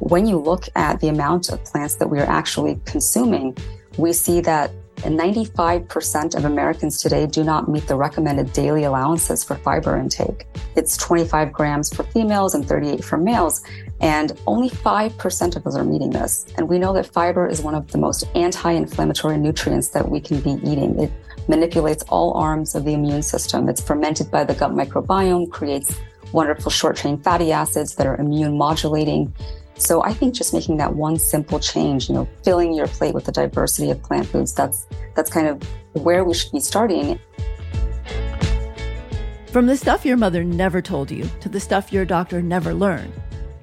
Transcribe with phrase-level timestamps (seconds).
[0.00, 3.56] when you look at the amount of plants that we are actually consuming,
[3.96, 9.56] we see that 95% of Americans today do not meet the recommended daily allowances for
[9.56, 10.46] fiber intake.
[10.76, 13.62] It's 25 grams for females and 38 for males,
[14.00, 16.46] and only 5% of us are meeting this.
[16.56, 20.20] And we know that fiber is one of the most anti inflammatory nutrients that we
[20.20, 20.98] can be eating.
[20.98, 21.12] It
[21.48, 23.68] manipulates all arms of the immune system.
[23.68, 25.98] It's fermented by the gut microbiome, creates
[26.32, 29.34] wonderful short chain fatty acids that are immune modulating.
[29.80, 33.26] So I think just making that one simple change, you know, filling your plate with
[33.28, 35.62] a diversity of plant foods, that's that's kind of
[36.04, 37.18] where we should be starting.
[39.50, 43.12] From the stuff your mother never told you to the stuff your doctor never learned.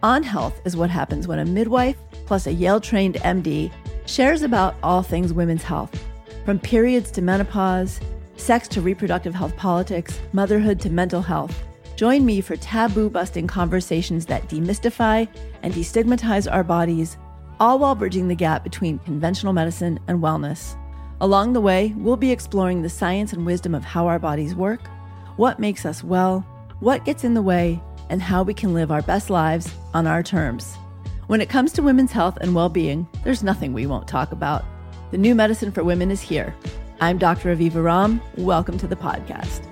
[0.01, 3.71] On Health is what happens when a midwife plus a Yale trained MD
[4.07, 6.03] shares about all things women's health,
[6.45, 7.99] from periods to menopause,
[8.37, 11.63] sex to reproductive health politics, motherhood to mental health.
[11.95, 15.27] Join me for taboo busting conversations that demystify
[15.63, 17.17] and destigmatize our bodies,
[17.59, 20.75] all while bridging the gap between conventional medicine and wellness.
[21.19, 24.87] Along the way, we'll be exploring the science and wisdom of how our bodies work,
[25.35, 26.41] what makes us well,
[26.79, 30.23] what gets in the way, and how we can live our best lives on our
[30.23, 30.75] terms.
[31.27, 34.63] When it comes to women's health and well being, there's nothing we won't talk about.
[35.11, 36.55] The new medicine for women is here.
[37.01, 37.55] I'm Dr.
[37.55, 38.21] Aviva Romm.
[38.37, 39.67] Welcome to the podcast.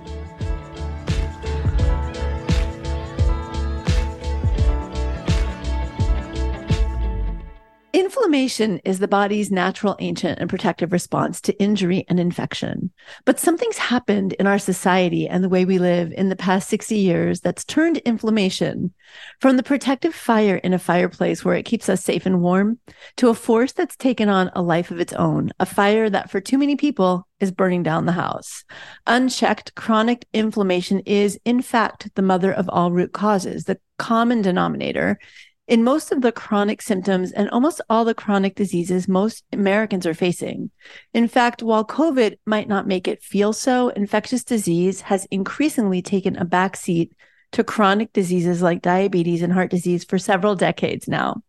[7.95, 12.91] Inflammation is the body's natural, ancient, and protective response to injury and infection.
[13.23, 16.97] But something's happened in our society and the way we live in the past 60
[16.97, 18.93] years that's turned inflammation
[19.39, 22.79] from the protective fire in a fireplace where it keeps us safe and warm
[23.15, 26.41] to a force that's taken on a life of its own, a fire that for
[26.41, 28.65] too many people is burning down the house.
[29.07, 33.63] Unchecked chronic inflammation is, in fact, the mother of all root causes.
[33.63, 35.17] The common denominator
[35.67, 40.13] in most of the chronic symptoms and almost all the chronic diseases most Americans are
[40.13, 40.69] facing.
[41.13, 46.35] In fact, while COVID might not make it feel so, infectious disease has increasingly taken
[46.35, 47.11] a backseat
[47.51, 51.41] to chronic diseases like diabetes and heart disease for several decades now.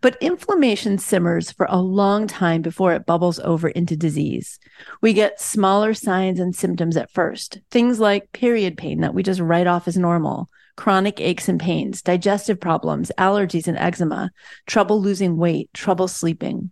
[0.00, 4.58] But inflammation simmers for a long time before it bubbles over into disease.
[5.02, 9.40] We get smaller signs and symptoms at first, things like period pain that we just
[9.40, 14.30] write off as normal chronic aches and pains, digestive problems, allergies and eczema,
[14.66, 16.70] trouble losing weight, trouble sleeping.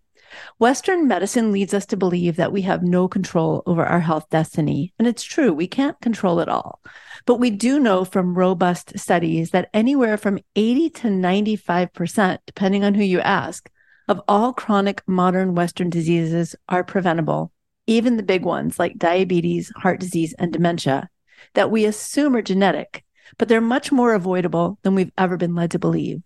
[0.59, 4.93] Western medicine leads us to believe that we have no control over our health destiny.
[4.99, 6.81] And it's true, we can't control it all.
[7.27, 12.95] But we do know from robust studies that anywhere from 80 to 95%, depending on
[12.95, 13.71] who you ask,
[14.09, 17.53] of all chronic modern Western diseases are preventable,
[17.87, 21.09] even the big ones like diabetes, heart disease, and dementia,
[21.55, 23.05] that we assume are genetic
[23.39, 26.23] but they're much more avoidable than we've ever been led to believe.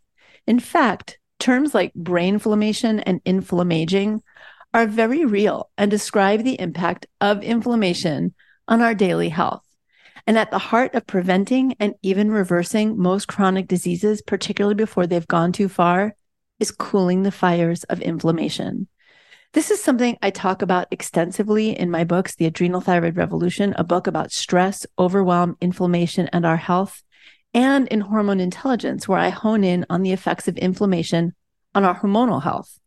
[0.46, 4.22] In fact, terms like brain inflammation and inflammaging
[4.72, 8.34] are very real and describe the impact of inflammation
[8.66, 9.62] on our daily health.
[10.26, 15.28] And at the heart of preventing and even reversing most chronic diseases, particularly before they've
[15.28, 16.16] gone too far,
[16.58, 18.88] is cooling the fires of inflammation.
[19.54, 23.84] This is something I talk about extensively in my books, The Adrenal Thyroid Revolution, a
[23.84, 27.04] book about stress, overwhelm, inflammation, and our health,
[27.54, 31.34] and in Hormone Intelligence, where I hone in on the effects of inflammation
[31.72, 32.80] on our hormonal health.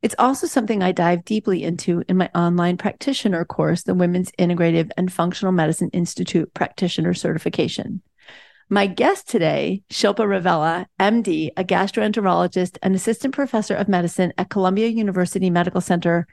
[0.00, 4.90] It's also something I dive deeply into in my online practitioner course, the Women's Integrative
[4.96, 8.00] and Functional Medicine Institute Practitioner Certification.
[8.70, 14.88] My guest today, Shilpa Ravella, MD, a gastroenterologist and assistant professor of medicine at Columbia
[14.88, 16.26] University Medical Center,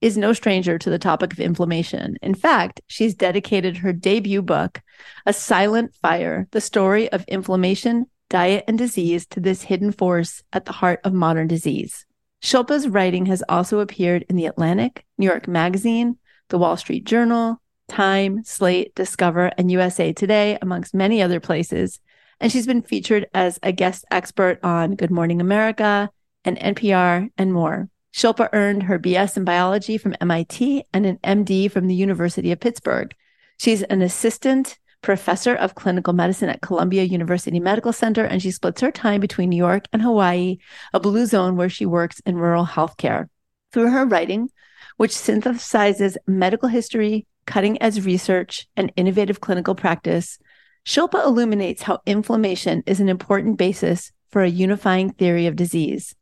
[0.00, 2.16] is no stranger to the topic of inflammation.
[2.20, 4.82] In fact, she's dedicated her debut book,
[5.26, 10.64] A Silent Fire The Story of Inflammation, Diet, and Disease, to this hidden force at
[10.64, 12.04] the heart of modern disease.
[12.42, 16.18] Shilpa's writing has also appeared in The Atlantic, New York Magazine,
[16.48, 22.00] The Wall Street Journal, Time, Slate, Discover, and USA Today, amongst many other places.
[22.40, 26.10] And she's been featured as a guest expert on Good Morning America
[26.44, 27.88] and NPR and more.
[28.12, 32.60] Shilpa earned her BS in biology from MIT and an MD from the University of
[32.60, 33.14] Pittsburgh.
[33.58, 38.80] She's an assistant professor of clinical medicine at Columbia University Medical Center, and she splits
[38.80, 40.58] her time between New York and Hawaii,
[40.92, 43.28] a blue zone where she works in rural healthcare.
[43.72, 44.50] Through her writing,
[44.96, 50.38] which synthesizes medical history, cutting edge research, and innovative clinical practice,
[50.84, 56.14] Shilpa illuminates how inflammation is an important basis for a unifying theory of disease.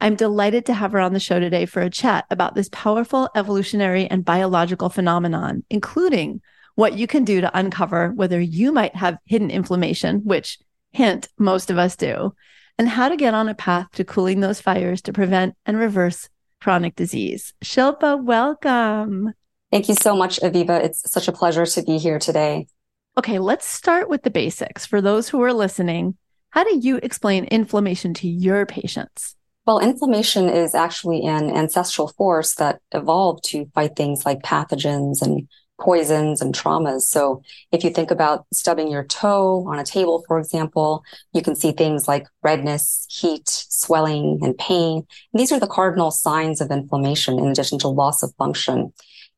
[0.00, 3.30] I'm delighted to have her on the show today for a chat about this powerful
[3.34, 6.40] evolutionary and biological phenomenon, including
[6.74, 10.58] what you can do to uncover whether you might have hidden inflammation, which,
[10.90, 12.34] hint, most of us do,
[12.78, 16.28] and how to get on a path to cooling those fires to prevent and reverse
[16.60, 17.54] chronic disease.
[17.64, 19.32] Shilpa, welcome.
[19.72, 20.84] Thank you so much, Aviva.
[20.84, 22.66] It's such a pleasure to be here today.
[23.16, 24.84] Okay, let's start with the basics.
[24.84, 26.16] For those who are listening,
[26.50, 29.34] how do you explain inflammation to your patients?
[29.66, 35.48] Well, inflammation is actually an ancestral force that evolved to fight things like pathogens and
[35.80, 37.02] poisons and traumas.
[37.02, 41.02] So if you think about stubbing your toe on a table, for example,
[41.32, 45.06] you can see things like redness, heat, swelling, and pain.
[45.32, 48.92] And these are the cardinal signs of inflammation in addition to loss of function.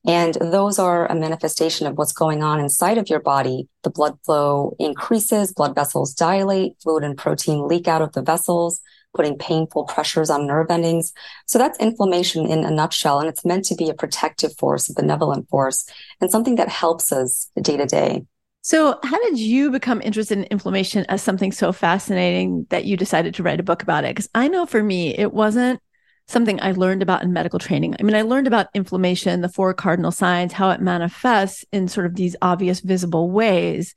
[0.06, 3.68] And those are a manifestation of what's going on inside of your body.
[3.82, 8.80] The blood flow increases, blood vessels dilate, fluid and protein leak out of the vessels
[9.14, 11.12] putting painful pressures on nerve endings.
[11.46, 13.20] So that's inflammation in a nutshell.
[13.20, 15.88] And it's meant to be a protective force, a benevolent force,
[16.20, 18.24] and something that helps us day to day.
[18.62, 23.34] So, how did you become interested in inflammation as something so fascinating that you decided
[23.34, 24.16] to write a book about it?
[24.16, 25.80] Because I know for me, it wasn't
[26.26, 27.96] something I learned about in medical training.
[27.98, 32.06] I mean, I learned about inflammation, the four cardinal signs, how it manifests in sort
[32.06, 33.94] of these obvious, visible ways.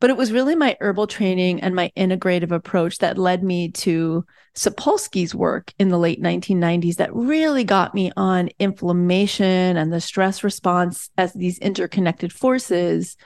[0.00, 4.24] But it was really my herbal training and my integrative approach that led me to
[4.54, 10.44] Sapolsky's work in the late 1990s that really got me on inflammation and the stress
[10.44, 13.16] response as these interconnected forces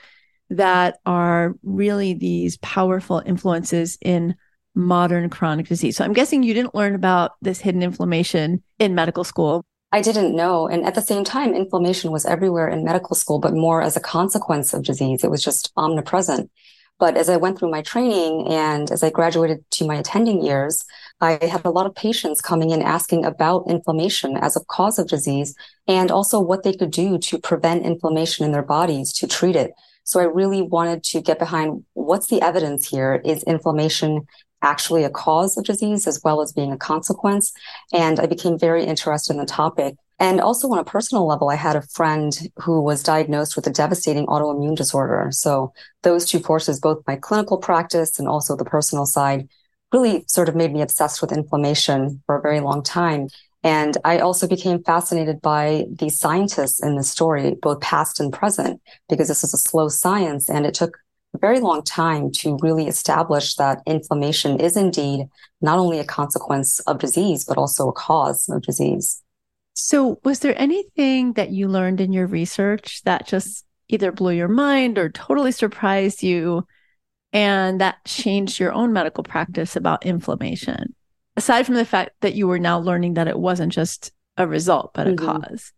[0.49, 4.35] that are really these powerful influences in
[4.75, 5.97] modern chronic disease.
[5.97, 9.63] So I'm guessing you didn't learn about this hidden inflammation in medical school.
[9.91, 10.67] I didn't know.
[10.67, 13.99] And at the same time, inflammation was everywhere in medical school, but more as a
[13.99, 15.23] consequence of disease.
[15.23, 16.49] It was just omnipresent.
[16.99, 20.83] But as I went through my training and as I graduated to my attending years,
[21.21, 25.07] I had a lot of patients coming in asking about inflammation as a cause of
[25.07, 25.55] disease
[25.87, 29.73] and also what they could do to prevent inflammation in their bodies to treat it.
[30.05, 33.21] So I really wanted to get behind what's the evidence here?
[33.23, 34.27] Is inflammation
[34.63, 37.53] actually a cause of disease as well as being a consequence.
[37.91, 39.95] And I became very interested in the topic.
[40.19, 43.71] And also on a personal level, I had a friend who was diagnosed with a
[43.71, 45.27] devastating autoimmune disorder.
[45.31, 49.49] So those two forces, both my clinical practice and also the personal side,
[49.91, 53.27] really sort of made me obsessed with inflammation for a very long time.
[53.63, 58.81] And I also became fascinated by the scientists in this story, both past and present,
[59.07, 60.97] because this is a slow science and it took
[61.39, 65.27] very long time to really establish that inflammation is indeed
[65.61, 69.21] not only a consequence of disease, but also a cause of disease.
[69.73, 74.47] So, was there anything that you learned in your research that just either blew your
[74.47, 76.67] mind or totally surprised you
[77.31, 80.93] and that changed your own medical practice about inflammation?
[81.35, 84.91] Aside from the fact that you were now learning that it wasn't just a result,
[84.93, 85.25] but a mm-hmm.
[85.25, 85.73] cause.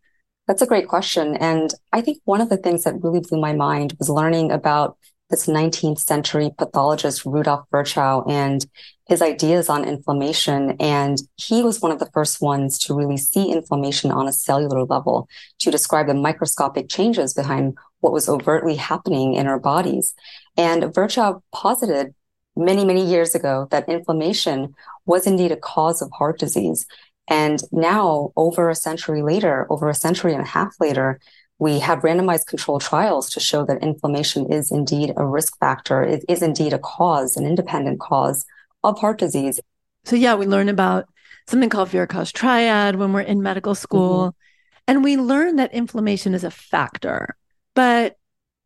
[0.48, 1.38] That's a great question.
[1.38, 4.98] And I think one of the things that really blew my mind was learning about
[5.30, 8.66] this 19th century pathologist Rudolf Virchow and
[9.08, 10.76] his ideas on inflammation.
[10.80, 14.84] And he was one of the first ones to really see inflammation on a cellular
[14.84, 15.28] level
[15.60, 20.14] to describe the microscopic changes behind what was overtly happening in our bodies.
[20.58, 22.14] And Virchow posited
[22.56, 24.76] many, many years ago that inflammation
[25.06, 26.86] was indeed a cause of heart disease.
[27.28, 31.20] And now, over a century later, over a century and a half later,
[31.58, 36.04] we have randomized controlled trials to show that inflammation is indeed a risk factor.
[36.04, 38.46] It is indeed a cause, an independent cause
[38.84, 39.60] of heart disease.
[40.04, 41.08] So, yeah, we learn about
[41.48, 44.28] something called Virchow's triad when we're in medical school.
[44.28, 44.40] Mm-hmm.
[44.88, 47.36] And we learn that inflammation is a factor.
[47.74, 48.18] But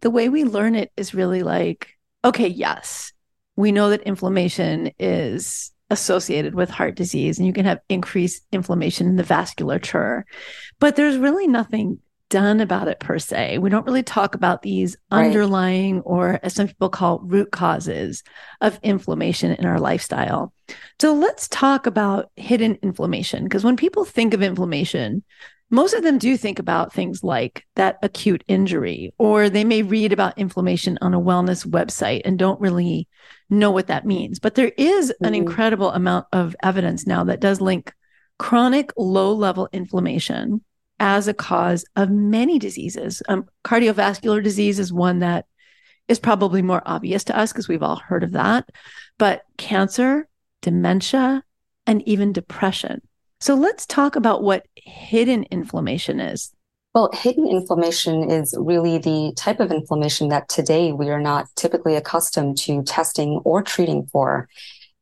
[0.01, 3.13] the way we learn it is really like, okay, yes,
[3.55, 9.07] we know that inflammation is associated with heart disease and you can have increased inflammation
[9.07, 10.23] in the vasculature.
[10.79, 13.57] But there's really nothing done about it per se.
[13.57, 15.25] We don't really talk about these right.
[15.25, 18.23] underlying or as some people call root causes
[18.61, 20.53] of inflammation in our lifestyle.
[20.99, 25.23] So let's talk about hidden inflammation because when people think of inflammation,
[25.71, 30.11] most of them do think about things like that acute injury, or they may read
[30.11, 33.07] about inflammation on a wellness website and don't really
[33.51, 34.39] know what that means.
[34.39, 35.35] But there is an mm-hmm.
[35.35, 37.93] incredible amount of evidence now that does link
[38.39, 40.63] chronic low level inflammation
[40.99, 43.21] as a cause of many diseases.
[43.29, 45.45] Um, cardiovascular disease is one that
[46.07, 48.69] is probably more obvious to us because we've all heard of that,
[49.17, 50.27] but cancer,
[50.61, 51.43] dementia,
[51.85, 53.01] and even depression.
[53.39, 56.51] So let's talk about what hidden inflammation is.
[56.93, 61.95] Well, hidden inflammation is really the type of inflammation that today we are not typically
[61.95, 64.49] accustomed to testing or treating for.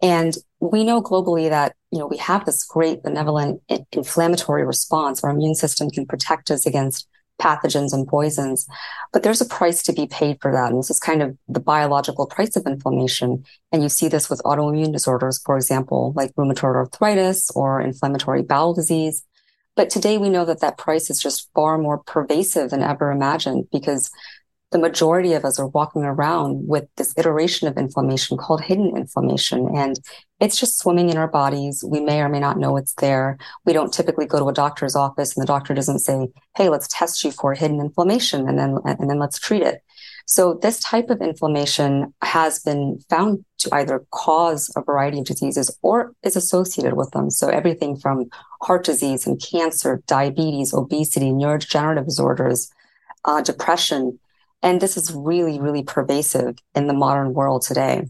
[0.01, 3.61] And we know globally that, you know, we have this great benevolent
[3.91, 5.23] inflammatory response.
[5.23, 7.07] Our immune system can protect us against
[7.39, 8.67] pathogens and poisons.
[9.13, 10.71] But there's a price to be paid for that.
[10.71, 13.43] And this is kind of the biological price of inflammation.
[13.71, 18.73] And you see this with autoimmune disorders, for example, like rheumatoid arthritis or inflammatory bowel
[18.73, 19.23] disease.
[19.75, 23.67] But today we know that that price is just far more pervasive than ever imagined
[23.71, 24.09] because
[24.71, 29.69] the majority of us are walking around with this iteration of inflammation called hidden inflammation.
[29.75, 29.97] And
[30.41, 31.85] it's just swimming in our bodies.
[31.87, 33.37] We may or may not know it's there.
[33.65, 36.87] We don't typically go to a doctor's office and the doctor doesn't say, Hey, let's
[36.89, 39.83] test you for hidden inflammation and then, and then let's treat it.
[40.29, 45.75] So this type of inflammation has been found to either cause a variety of diseases
[45.81, 47.29] or is associated with them.
[47.29, 48.25] So everything from
[48.61, 52.69] heart disease and cancer, diabetes, obesity, neurodegenerative disorders,
[53.23, 54.19] uh, depression,
[54.63, 58.07] and this is really, really pervasive in the modern world today.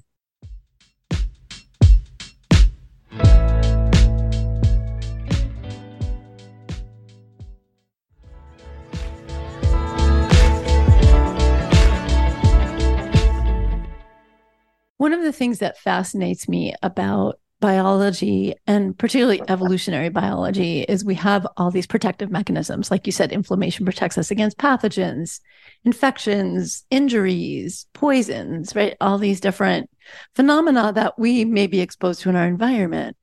[14.98, 21.16] One of the things that fascinates me about biology and particularly evolutionary biology is we
[21.16, 22.92] have all these protective mechanisms.
[22.92, 25.40] Like you said, inflammation protects us against pathogens,
[25.84, 28.96] infections, injuries, poisons, right?
[29.02, 29.90] All these different
[30.36, 33.18] phenomena that we may be exposed to in our environment.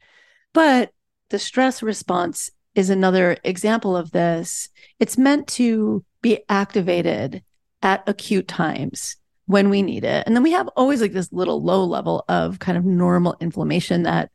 [0.52, 0.90] But
[1.30, 4.68] the stress response is another example of this.
[4.98, 7.44] It's meant to be activated
[7.82, 10.26] at acute times when we need it.
[10.26, 14.04] And then we have always like this little low level of kind of normal inflammation
[14.04, 14.30] that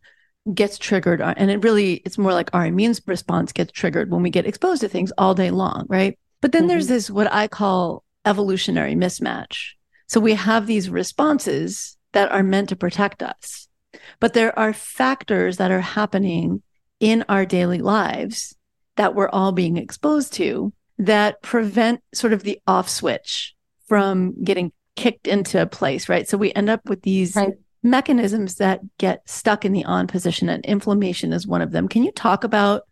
[0.53, 1.21] gets triggered.
[1.21, 4.81] And it really, it's more like our immune response gets triggered when we get exposed
[4.81, 6.17] to things all day long, right?
[6.41, 6.69] But then mm-hmm.
[6.69, 9.71] there's this, what I call evolutionary mismatch.
[10.07, 13.67] So we have these responses that are meant to protect us,
[14.19, 16.63] but there are factors that are happening
[16.99, 18.55] in our daily lives
[18.95, 23.55] that we're all being exposed to that prevent sort of the off switch
[23.87, 26.27] from getting kicked into place, right?
[26.27, 27.53] So we end up with these right.
[27.83, 31.87] mechanisms that get stuck in the on position, and inflammation is one of them.
[31.87, 32.83] Can you talk about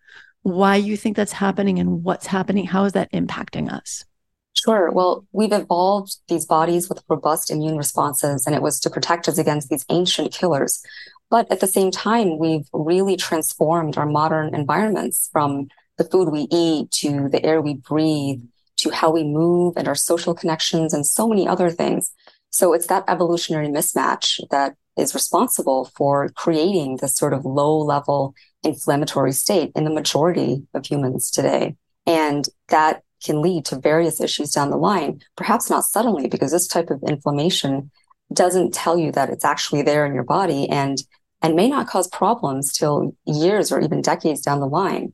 [0.44, 2.66] why you think that's happening and what's happening?
[2.66, 4.06] How is that impacting us?
[4.54, 4.90] Sure.
[4.90, 9.38] Well, we've evolved these bodies with robust immune responses, and it was to protect us
[9.38, 10.82] against these ancient killers.
[11.30, 16.48] But at the same time, we've really transformed our modern environments from the food we
[16.52, 18.42] eat to the air we breathe
[18.77, 22.12] to how we move and our social connections and so many other things.
[22.50, 28.34] So it's that evolutionary mismatch that is responsible for creating this sort of low level
[28.63, 31.75] inflammatory state in the majority of humans today.
[32.05, 36.67] And that can lead to various issues down the line, perhaps not suddenly, because this
[36.67, 37.91] type of inflammation
[38.34, 41.01] doesn't tell you that it's actually there in your body and
[41.41, 45.13] and may not cause problems till years or even decades down the line.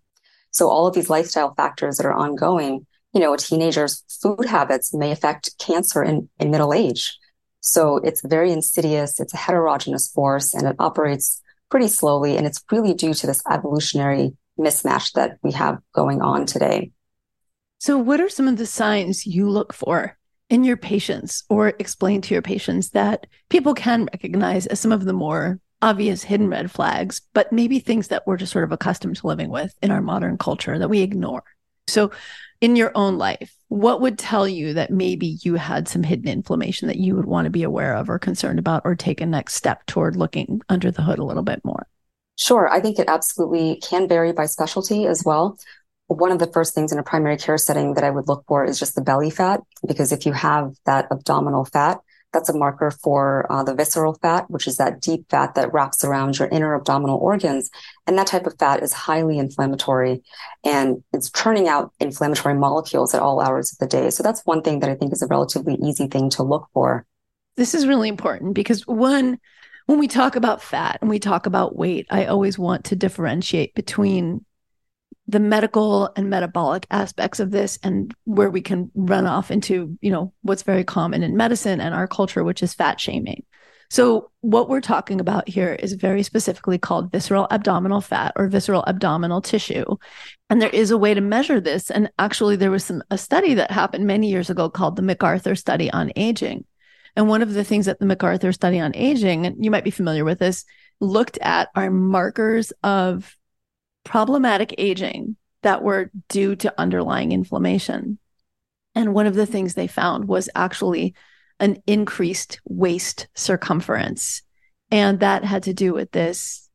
[0.52, 4.94] So all of these lifestyle factors that are ongoing you know, a teenager's food habits
[4.94, 7.18] may affect cancer in, in middle age.
[7.62, 9.20] So it's very insidious.
[9.20, 12.38] It's a heterogeneous force and it operates pretty slowly.
[12.38, 16.92] And it's really due to this evolutionary mismatch that we have going on today.
[17.80, 20.18] So, what are some of the signs you look for
[20.50, 25.06] in your patients or explain to your patients that people can recognize as some of
[25.06, 29.18] the more obvious hidden red flags, but maybe things that we're just sort of accustomed
[29.18, 31.44] to living with in our modern culture that we ignore?
[31.88, 32.12] So,
[32.64, 36.88] in your own life, what would tell you that maybe you had some hidden inflammation
[36.88, 39.56] that you would want to be aware of or concerned about or take a next
[39.56, 41.86] step toward looking under the hood a little bit more?
[42.38, 42.70] Sure.
[42.70, 45.60] I think it absolutely can vary by specialty as well.
[46.08, 48.64] One of the first things in a primary care setting that I would look for
[48.64, 52.00] is just the belly fat, because if you have that abdominal fat,
[52.34, 56.04] that's a marker for uh, the visceral fat, which is that deep fat that wraps
[56.04, 57.70] around your inner abdominal organs.
[58.08, 60.24] And that type of fat is highly inflammatory
[60.66, 64.10] and it's churning out inflammatory molecules at all hours of the day.
[64.10, 67.06] So that's one thing that I think is a relatively easy thing to look for.
[67.56, 69.40] This is really important because one,
[69.86, 73.76] when we talk about fat and we talk about weight, I always want to differentiate
[73.76, 74.44] between
[75.28, 80.12] the medical and metabolic aspects of this and where we can run off into you
[80.12, 83.44] know what's very common in medicine and our culture which is fat shaming.
[83.90, 88.84] So what we're talking about here is very specifically called visceral abdominal fat or visceral
[88.88, 89.86] abdominal tissue.
[90.50, 91.92] And there is a way to measure this.
[91.92, 95.54] And actually there was some a study that happened many years ago called the MacArthur
[95.54, 96.66] study on aging.
[97.16, 99.92] And one of the things that the MacArthur study on aging and you might be
[99.92, 100.66] familiar with this
[101.00, 103.38] looked at are markers of
[104.04, 108.20] problematic aging that were due to underlying inflammation.
[108.96, 111.16] And one of the things they found was actually
[111.60, 114.42] an increased waist circumference.
[114.92, 116.70] And that had to do with this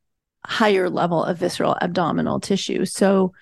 [0.45, 2.85] higher level of visceral abdominal tissue.
[2.85, 3.33] So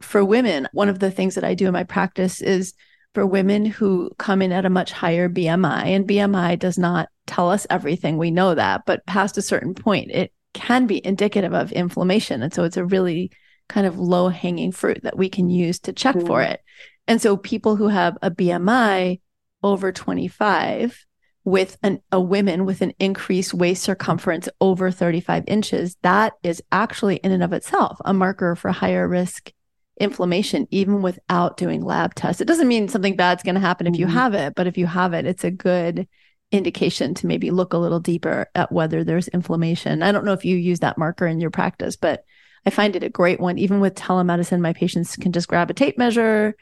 [0.00, 2.74] for women, one of the things that I do in my practice is
[3.14, 7.50] for women who come in at a much higher BMI, and BMI does not tell
[7.50, 8.18] us everything.
[8.18, 12.42] We know that, but past a certain point, it can be indicative of inflammation.
[12.42, 13.30] And so it's a really
[13.68, 16.26] kind of low hanging fruit that we can use to check mm.
[16.26, 16.60] for it.
[17.06, 19.20] And so people who have a BMI
[19.62, 21.04] over 25
[21.44, 27.16] with an, a woman with an increased waist circumference over 35 inches, that is actually
[27.16, 29.52] in and of itself a marker for higher risk
[29.98, 32.40] inflammation, even without doing lab tests.
[32.40, 34.00] It doesn't mean something bad's going to happen if mm-hmm.
[34.00, 36.08] you have it, but if you have it, it's a good
[36.56, 40.02] indication to maybe look a little deeper at whether there's inflammation.
[40.02, 42.24] I don't know if you use that marker in your practice, but
[42.64, 43.58] I find it a great one.
[43.58, 46.56] Even with telemedicine, my patients can just grab a tape measure,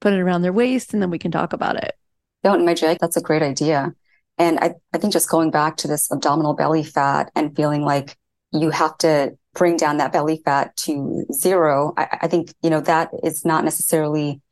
[0.00, 1.94] put it around their waist, and then we can talk about it.
[2.42, 3.94] My that's a great idea.
[4.36, 8.18] And I, I think just going back to this abdominal belly fat and feeling like
[8.52, 12.80] you have to bring down that belly fat to zero, I, I think, you know,
[12.80, 14.42] that is not necessarily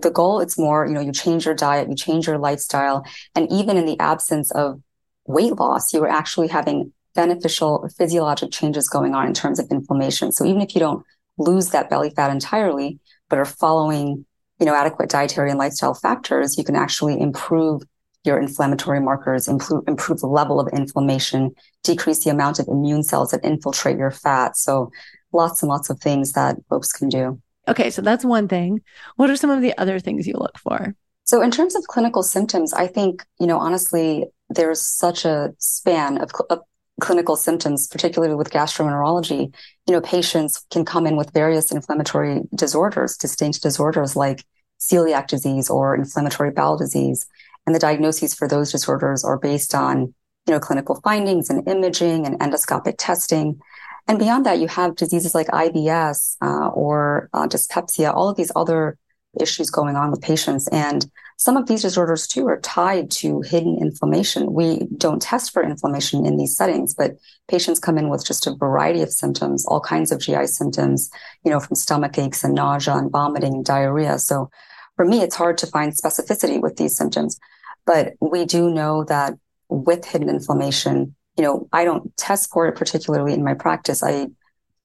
[0.00, 0.40] the goal.
[0.40, 3.04] It's more, you know, you change your diet, you change your lifestyle.
[3.34, 4.80] And even in the absence of
[5.26, 10.32] weight loss, you are actually having beneficial physiologic changes going on in terms of inflammation.
[10.32, 11.04] So even if you don't
[11.36, 14.24] lose that belly fat entirely, but are following,
[14.58, 17.82] you know, adequate dietary and lifestyle factors, you can actually improve
[18.24, 21.50] your inflammatory markers, improve, improve the level of inflammation,
[21.82, 24.56] decrease the amount of immune cells that infiltrate your fat.
[24.56, 24.90] So
[25.32, 27.40] lots and lots of things that folks can do.
[27.68, 28.82] Okay, so that's one thing.
[29.16, 30.94] What are some of the other things you look for?
[31.24, 36.18] So in terms of clinical symptoms, I think, you know, honestly, there's such a span
[36.18, 36.60] of, of
[37.00, 39.54] clinical symptoms, particularly with gastroenterology.
[39.86, 44.44] You know, patients can come in with various inflammatory disorders, distinct disorders like
[44.80, 47.26] celiac disease or inflammatory bowel disease.
[47.66, 50.14] And the diagnoses for those disorders are based on,
[50.46, 53.60] you know, clinical findings and imaging and endoscopic testing.
[54.08, 58.52] And beyond that, you have diseases like IBS uh, or uh, dyspepsia, all of these
[58.56, 58.98] other
[59.40, 60.68] issues going on with patients.
[60.68, 64.52] And some of these disorders too are tied to hidden inflammation.
[64.52, 67.16] We don't test for inflammation in these settings, but
[67.48, 71.10] patients come in with just a variety of symptoms, all kinds of GI symptoms,
[71.44, 74.18] you know, from stomach aches and nausea and vomiting diarrhea.
[74.18, 74.50] So
[74.96, 77.38] for me, it's hard to find specificity with these symptoms.
[77.86, 79.34] But we do know that
[79.68, 84.02] with hidden inflammation, you know, I don't test for it particularly in my practice.
[84.02, 84.28] I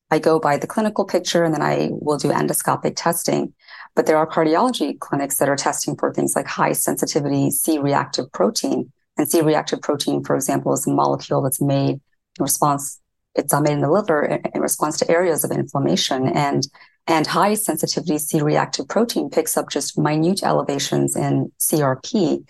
[0.10, 3.54] I go by the clinical picture and then I will do endoscopic testing.
[3.94, 8.32] But there are cardiology clinics that are testing for things like high sensitivity C reactive
[8.32, 8.92] protein.
[9.18, 12.02] And C reactive protein, for example, is a molecule that's made in
[12.40, 13.02] response,
[13.36, 16.30] it's made in the liver in response to areas of inflammation.
[16.30, 16.66] And
[17.08, 22.46] and high sensitivity C reactive protein picks up just minute elevations in CRP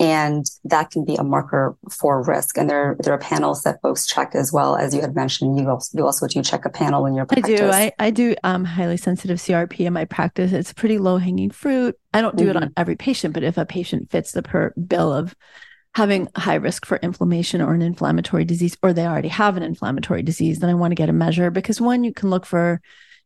[0.00, 2.56] and that can be a marker for risk.
[2.56, 5.60] And there, there are panels that folks check as well as you had mentioned.
[5.60, 7.60] You also, you also do check a panel in your practice.
[7.60, 7.70] I do.
[7.70, 10.52] I, I do um, highly sensitive CRP in my practice.
[10.52, 11.98] It's pretty low hanging fruit.
[12.14, 12.50] I don't do mm-hmm.
[12.50, 12.72] it on mm-hmm.
[12.78, 15.36] every patient, but if a patient fits the per bill of
[15.94, 20.22] having high risk for inflammation or an inflammatory disease, or they already have an inflammatory
[20.22, 22.80] disease, then I want to get a measure because one, you can look for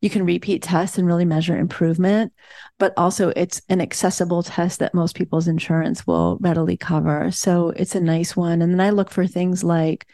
[0.04, 2.30] you can repeat tests and really measure improvement,
[2.78, 7.30] but also it's an accessible test that most people's insurance will readily cover.
[7.30, 8.60] So it's a nice one.
[8.60, 10.06] And then I look for things like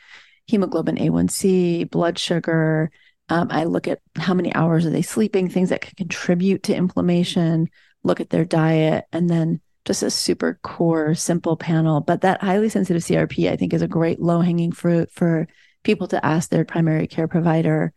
[0.47, 2.93] hemoglobin A1C, blood sugar.
[3.31, 6.75] Um, I look at how many hours are they sleeping, things that can contribute to
[6.77, 7.69] inflammation,
[8.05, 12.01] look at their diet, and then just a super core, simple panel.
[12.01, 15.49] But that highly sensitive CRP, I think, is a great low hanging fruit for
[15.83, 17.93] people to ask their primary care provider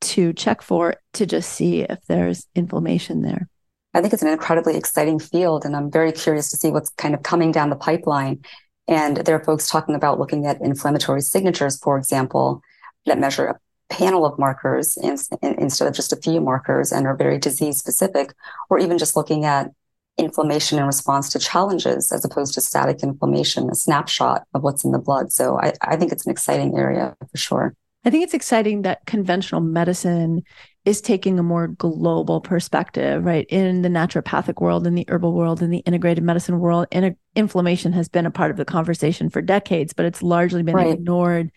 [0.00, 3.48] to check for to just see if there's inflammation there.
[3.94, 7.14] I think it's an incredibly exciting field, and I'm very curious to see what's kind
[7.14, 8.44] of coming down the pipeline.
[8.86, 12.62] And there are folks talking about looking at inflammatory signatures, for example,
[13.06, 13.58] that measure a
[13.90, 17.78] panel of markers in, in, instead of just a few markers and are very disease
[17.78, 18.34] specific,
[18.70, 19.70] or even just looking at
[20.18, 24.92] inflammation in response to challenges as opposed to static inflammation, a snapshot of what's in
[24.92, 25.32] the blood.
[25.32, 27.74] So I, I think it's an exciting area for sure.
[28.08, 30.42] I think it's exciting that conventional medicine
[30.86, 33.44] is taking a more global perspective, right?
[33.50, 37.92] In the naturopathic world, in the herbal world, in the integrated medicine world, in inflammation
[37.92, 40.94] has been a part of the conversation for decades, but it's largely been right.
[40.94, 41.52] ignored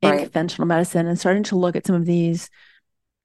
[0.00, 0.22] in right.
[0.22, 2.48] conventional medicine and starting to look at some of these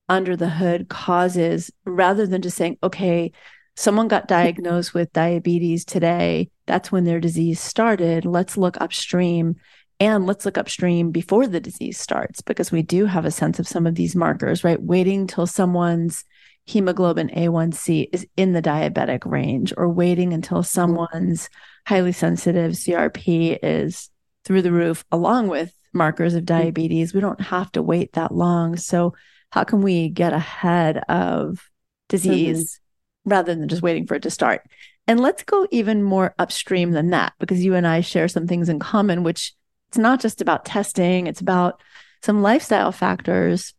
[0.10, 3.32] under the hood causes rather than just saying, okay,
[3.78, 6.50] someone got diagnosed with diabetes today.
[6.66, 8.26] That's when their disease started.
[8.26, 9.56] Let's look upstream
[10.00, 13.68] and let's look upstream before the disease starts because we do have a sense of
[13.68, 14.82] some of these markers, right?
[14.82, 16.26] Waiting till someone's
[16.66, 21.50] hemoglobin A1C is in the diabetic range or waiting until someone's
[21.88, 24.10] highly sensitive CRP is
[24.44, 26.62] through the roof, along with markers of mm-hmm.
[26.64, 27.14] diabetes.
[27.14, 28.78] We don't have to wait that long.
[28.78, 29.14] So,
[29.52, 31.70] how can we get ahead of
[32.10, 33.32] disease mm-hmm.
[33.32, 34.64] rather than just waiting for it to start?
[35.08, 38.70] And let's go even more upstream than that, because you and I share some things
[38.70, 39.54] in common, which
[39.90, 41.82] it's not just about testing, it's about
[42.22, 43.74] some lifestyle factors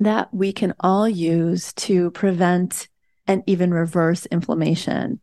[0.00, 2.88] that we can all use to prevent
[3.26, 5.20] and even reverse inflammation.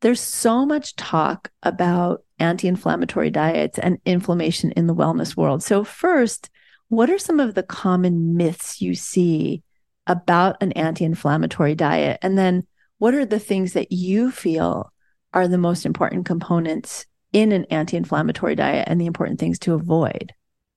[0.00, 5.62] There's so much talk about anti inflammatory diets and inflammation in the wellness world.
[5.62, 6.50] So, first,
[6.88, 9.62] what are some of the common myths you see
[10.06, 12.18] about an anti inflammatory diet?
[12.22, 12.66] And then,
[12.98, 14.92] what are the things that you feel
[15.32, 19.74] are the most important components in an anti inflammatory diet and the important things to
[19.74, 20.32] avoid?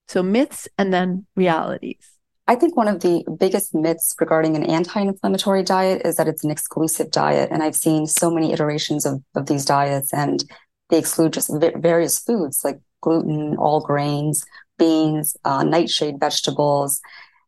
[0.08, 2.10] So, myths and then realities.
[2.48, 6.44] I think one of the biggest myths regarding an anti inflammatory diet is that it's
[6.44, 7.50] an exclusive diet.
[7.50, 10.44] And I've seen so many iterations of, of these diets, and
[10.90, 14.44] they exclude just various foods like gluten, all grains,
[14.78, 17.00] beans, uh, nightshade vegetables.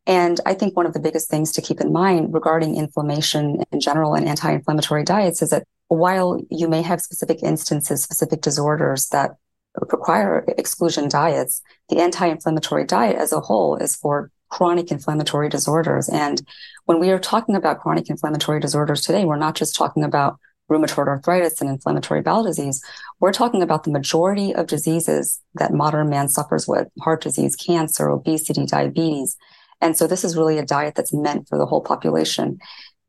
[0.06, 3.78] And I think one of the biggest things to keep in mind regarding inflammation in
[3.78, 9.08] general and anti inflammatory diets is that while you may have specific instances, specific disorders
[9.08, 9.32] that
[9.80, 16.08] require exclusion diets, the anti inflammatory diet as a whole is for chronic inflammatory disorders.
[16.08, 16.42] And
[16.86, 20.38] when we are talking about chronic inflammatory disorders today, we're not just talking about
[20.70, 22.82] rheumatoid arthritis and inflammatory bowel disease.
[23.20, 28.08] We're talking about the majority of diseases that modern man suffers with heart disease, cancer,
[28.08, 29.36] obesity, diabetes.
[29.80, 32.58] And so this is really a diet that's meant for the whole population.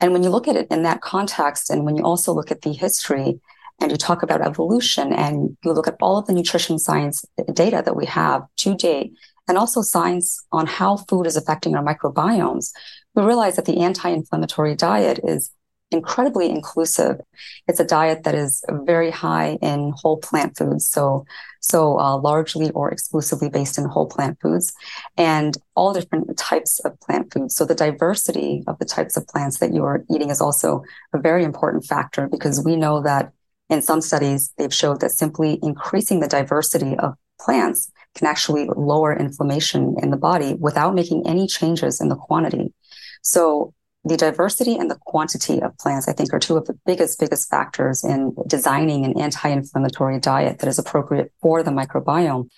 [0.02, 2.62] And when you look at it in that context, and when you also look at
[2.62, 3.40] the history
[3.82, 7.82] and you talk about evolution and you look at all of the nutrition science data
[7.84, 9.14] that we have to date,
[9.48, 12.72] and also science on how food is affecting our microbiomes,
[13.16, 15.52] we realize that the anti-inflammatory diet is
[15.92, 17.20] incredibly inclusive.
[17.68, 21.26] It's a diet that is very high in whole plant foods, so
[21.62, 24.74] so uh, largely or exclusively based in whole plant foods,
[25.18, 27.56] and all different types of plant foods.
[27.56, 31.20] So the diversity of the types of plants that you are eating is also a
[31.20, 33.32] very important factor because we know that
[33.70, 39.16] in some studies they've showed that simply increasing the diversity of plants can actually lower
[39.16, 42.74] inflammation in the body without making any changes in the quantity.
[43.22, 43.74] So
[44.06, 47.50] the diversity and the quantity of plants, I think, are two of the biggest, biggest
[47.50, 52.50] factors in designing an anti-inflammatory diet that is appropriate for the microbiome.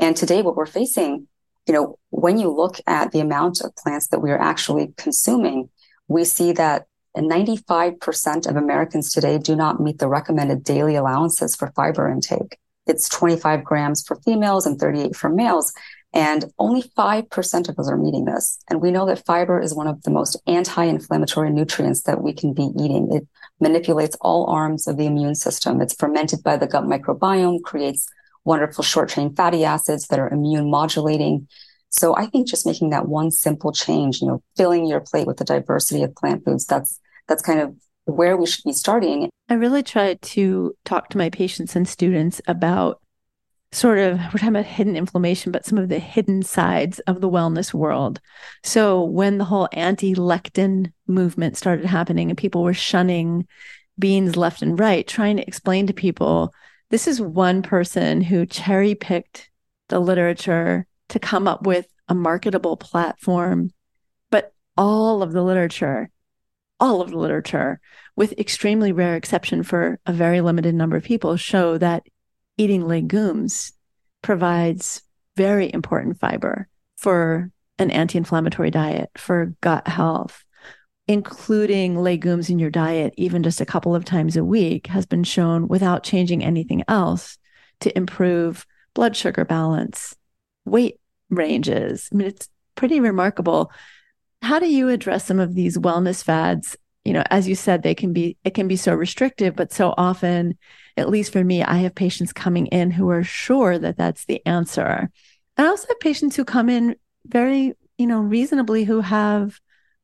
[0.00, 1.28] And today, what we're facing,
[1.66, 5.70] you know, when you look at the amount of plants that we are actually consuming,
[6.08, 11.72] we see that 95% of Americans today do not meet the recommended daily allowances for
[11.72, 12.58] fiber intake.
[12.86, 15.72] It's 25 grams for females and 38 for males.
[16.14, 18.58] And only 5% of us are meeting this.
[18.70, 22.54] And we know that fiber is one of the most anti-inflammatory nutrients that we can
[22.54, 23.10] be eating.
[23.12, 23.28] It
[23.60, 25.80] manipulates all arms of the immune system.
[25.82, 28.08] It's fermented by the gut microbiome, creates
[28.44, 31.46] wonderful short chain fatty acids that are immune modulating.
[31.90, 35.36] So I think just making that one simple change, you know, filling your plate with
[35.36, 37.74] the diversity of plant foods, that's, that's kind of
[38.06, 39.28] where we should be starting.
[39.50, 43.00] I really try to talk to my patients and students about
[43.72, 47.28] sort of we're talking about hidden inflammation, but some of the hidden sides of the
[47.28, 48.20] wellness world.
[48.62, 53.46] So when the whole anti-lectin movement started happening and people were shunning
[53.98, 56.52] beans left and right, trying to explain to people
[56.90, 59.50] this is one person who cherry picked
[59.88, 63.70] the literature to come up with a marketable platform,
[64.30, 66.10] but all of the literature
[66.80, 67.80] all of the literature,
[68.16, 72.04] with extremely rare exception for a very limited number of people, show that
[72.58, 73.72] eating legumes
[74.22, 75.02] provides
[75.36, 80.44] very important fiber for an anti inflammatory diet, for gut health.
[81.06, 85.24] Including legumes in your diet, even just a couple of times a week, has been
[85.24, 87.38] shown without changing anything else
[87.80, 90.14] to improve blood sugar balance,
[90.66, 92.10] weight ranges.
[92.12, 93.72] I mean, it's pretty remarkable
[94.42, 96.76] how do you address some of these wellness fads?
[97.08, 99.94] You know, as you said, they can be, it can be so restrictive, but so
[99.96, 100.58] often,
[100.98, 104.44] at least for me, I have patients coming in who are sure that that's the
[104.44, 105.10] answer.
[105.56, 109.58] And I also have patients who come in very, you know, reasonably who have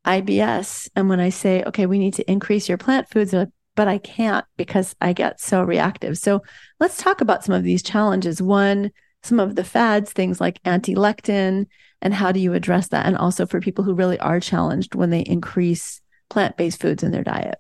[0.06, 0.88] IBS.
[0.96, 3.98] And when I say, okay, we need to increase your plant foods, like, but I
[3.98, 6.16] can't because I get so reactive.
[6.16, 6.40] So
[6.80, 8.40] let's talk about some of these challenges.
[8.40, 11.66] One, some of the fads, things like anti lectin,
[12.00, 13.04] and how do you address that?
[13.04, 17.10] And also for people who really are challenged when they increase plant based foods in
[17.10, 17.56] their diet.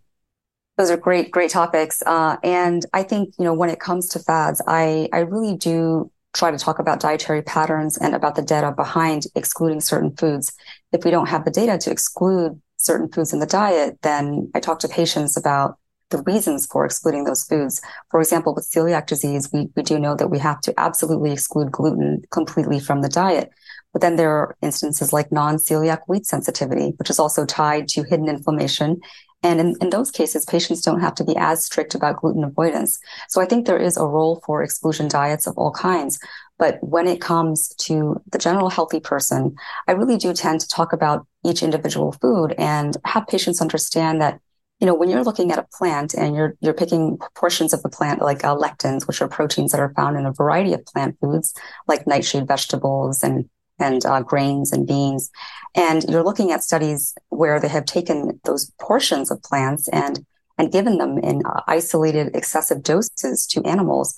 [0.76, 2.02] Those are great, great topics.
[2.04, 6.10] Uh, and I think, you know, when it comes to fads, I, I really do
[6.34, 10.52] try to talk about dietary patterns and about the data behind excluding certain foods.
[10.92, 14.60] If we don't have the data to exclude certain foods in the diet, then I
[14.60, 15.78] talk to patients about
[16.10, 17.80] the reasons for excluding those foods.
[18.10, 21.72] For example, with celiac disease, we, we do know that we have to absolutely exclude
[21.72, 23.50] gluten completely from the diet.
[23.94, 28.28] But then there are instances like non-celiac wheat sensitivity, which is also tied to hidden
[28.28, 29.00] inflammation
[29.42, 32.98] And in, in those cases, patients don't have to be as strict about gluten avoidance.
[33.28, 36.18] So I think there is a role for exclusion diets of all kinds.
[36.58, 39.54] But when it comes to the general healthy person,
[39.86, 44.40] I really do tend to talk about each individual food and have patients understand that
[44.80, 47.88] you know when you're looking at a plant and you're you're picking portions of the
[47.88, 51.16] plant like uh, lectins which are proteins that are found in a variety of plant
[51.20, 51.54] foods
[51.86, 55.30] like nightshade vegetables and and uh, grains and beans.
[55.74, 60.24] And you're looking at studies where they have taken those portions of plants and
[60.56, 64.14] and given them in uh, isolated excessive doses to animals.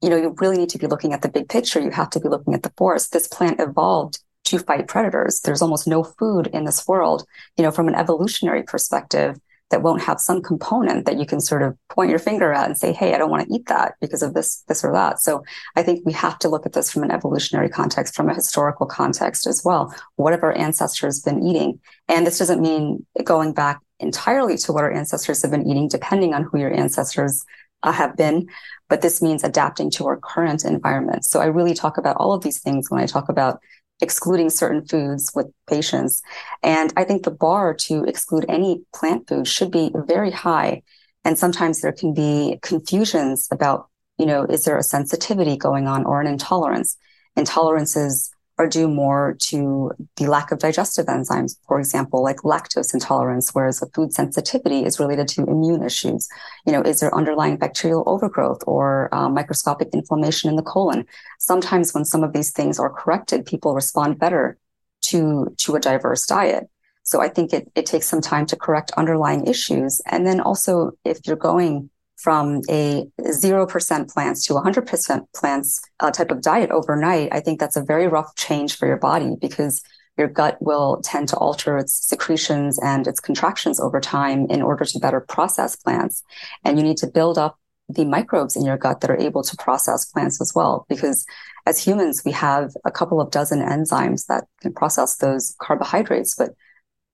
[0.00, 1.80] You know you really need to be looking at the big picture.
[1.80, 3.12] You have to be looking at the forest.
[3.12, 5.40] This plant evolved to fight predators.
[5.40, 7.24] There's almost no food in this world
[7.56, 9.38] you know from an evolutionary perspective
[9.72, 12.78] that won't have some component that you can sort of point your finger at and
[12.78, 15.20] say, Hey, I don't want to eat that because of this, this or that.
[15.20, 15.42] So
[15.74, 18.86] I think we have to look at this from an evolutionary context, from a historical
[18.86, 19.92] context as well.
[20.16, 21.80] What have our ancestors been eating?
[22.08, 26.34] And this doesn't mean going back entirely to what our ancestors have been eating, depending
[26.34, 27.44] on who your ancestors
[27.82, 28.48] uh, have been.
[28.88, 31.24] But this means adapting to our current environment.
[31.24, 33.60] So I really talk about all of these things when I talk about
[34.02, 36.20] excluding certain foods with patients.
[36.62, 40.82] And I think the bar to exclude any plant food should be very high.
[41.24, 43.88] And sometimes there can be confusions about,
[44.18, 46.96] you know, is there a sensitivity going on or an intolerance?
[47.38, 53.54] Intolerances are due more to the lack of digestive enzymes, for example, like lactose intolerance,
[53.54, 56.28] whereas a food sensitivity is related to immune issues.
[56.66, 61.06] You know, is there underlying bacterial overgrowth or uh, microscopic inflammation in the colon?
[61.38, 64.58] Sometimes when some of these things are corrected, people respond better
[65.02, 66.68] to, to a diverse diet.
[67.04, 70.00] So I think it, it takes some time to correct underlying issues.
[70.06, 71.90] And then also, if you're going
[72.22, 77.76] from a 0% plants to 100% plants uh, type of diet overnight, I think that's
[77.76, 79.82] a very rough change for your body because
[80.16, 84.84] your gut will tend to alter its secretions and its contractions over time in order
[84.84, 86.22] to better process plants.
[86.64, 87.58] And you need to build up
[87.88, 90.86] the microbes in your gut that are able to process plants as well.
[90.88, 91.26] Because
[91.66, 96.50] as humans, we have a couple of dozen enzymes that can process those carbohydrates, but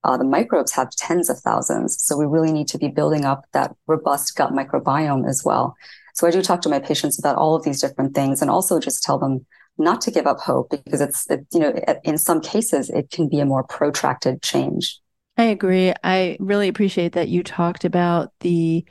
[0.04, 2.02] uh, the microbes have tens of thousands.
[2.02, 5.76] So we really need to be building up that robust gut microbiome as well.
[6.14, 8.80] So I do talk to my patients about all of these different things and also
[8.80, 12.40] just tell them not to give up hope because it's, it, you know, in some
[12.40, 14.98] cases, it can be a more protracted change.
[15.36, 15.92] I agree.
[16.02, 18.84] I really appreciate that you talked about the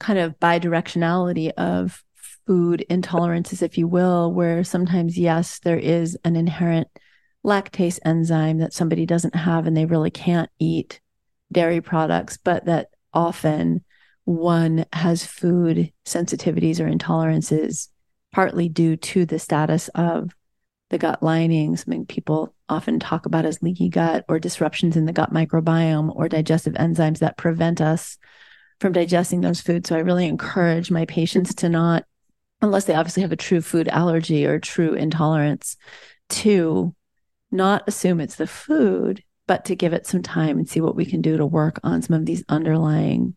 [0.00, 2.02] kind of bidirectionality of
[2.46, 6.88] food intolerances, if you will, where sometimes, yes, there is an inherent
[7.46, 11.00] lactase enzyme that somebody doesn't have and they really can't eat
[11.52, 13.84] dairy products, but that often
[14.24, 17.88] one has food sensitivities or intolerances
[18.32, 20.32] partly due to the status of
[20.90, 25.12] the gut lining, something people often talk about as leaky gut or disruptions in the
[25.12, 28.18] gut microbiome or digestive enzymes that prevent us
[28.80, 29.88] from digesting those foods.
[29.88, 32.04] So I really encourage my patients to not,
[32.60, 35.76] unless they obviously have a true food allergy or true intolerance,
[36.28, 36.94] to
[37.50, 41.06] not assume it's the food, but to give it some time and see what we
[41.06, 43.36] can do to work on some of these underlying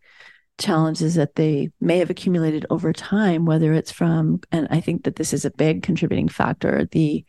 [0.57, 5.15] challenges that they may have accumulated over time, whether it's from, and I think that
[5.15, 7.23] this is a big contributing factor, the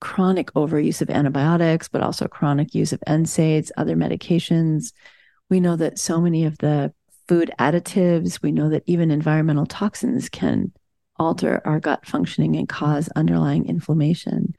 [0.00, 4.92] chronic overuse of antibiotics, but also chronic use of NSAIDs, other medications.
[5.48, 6.94] We know that so many of the
[7.28, 10.72] food additives, we know that even environmental toxins can
[11.16, 14.54] alter our gut functioning and cause underlying inflammation.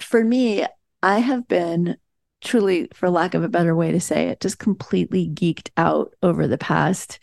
[0.00, 0.66] For me,
[1.02, 1.96] I have been
[2.40, 6.46] truly, for lack of a better way to say it, just completely geeked out over
[6.46, 7.18] the past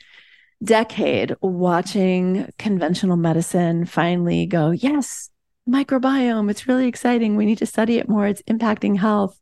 [0.64, 5.30] decade watching conventional medicine finally go, yes,
[5.70, 7.36] microbiome, it's really exciting.
[7.36, 8.28] We need to study it more.
[8.28, 9.40] It's impacting health.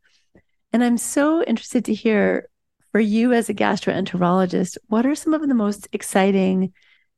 [0.72, 2.50] And I'm so interested to hear
[2.91, 6.74] for you as a gastroenterologist, what are some of the most exciting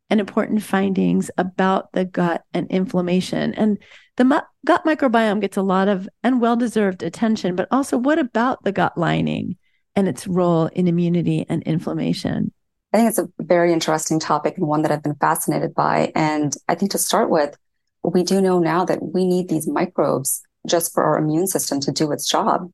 [0.10, 3.54] and important findings about the gut and inflammation?
[3.56, 3.78] And
[4.18, 8.64] the gut microbiome gets a lot of and well deserved attention, but also what about
[8.64, 9.58] the gut lining
[9.96, 12.52] and its role in immunity and inflammation?
[12.94, 16.12] I think it's a very interesting topic and one that I've been fascinated by.
[16.16, 17.58] And I think to start with,
[18.04, 21.92] we do know now that we need these microbes just for our immune system to
[21.92, 22.72] do its job.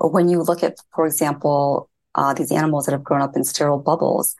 [0.00, 3.78] When you look at, for example, uh, these animals that have grown up in sterile
[3.78, 4.34] bubbles,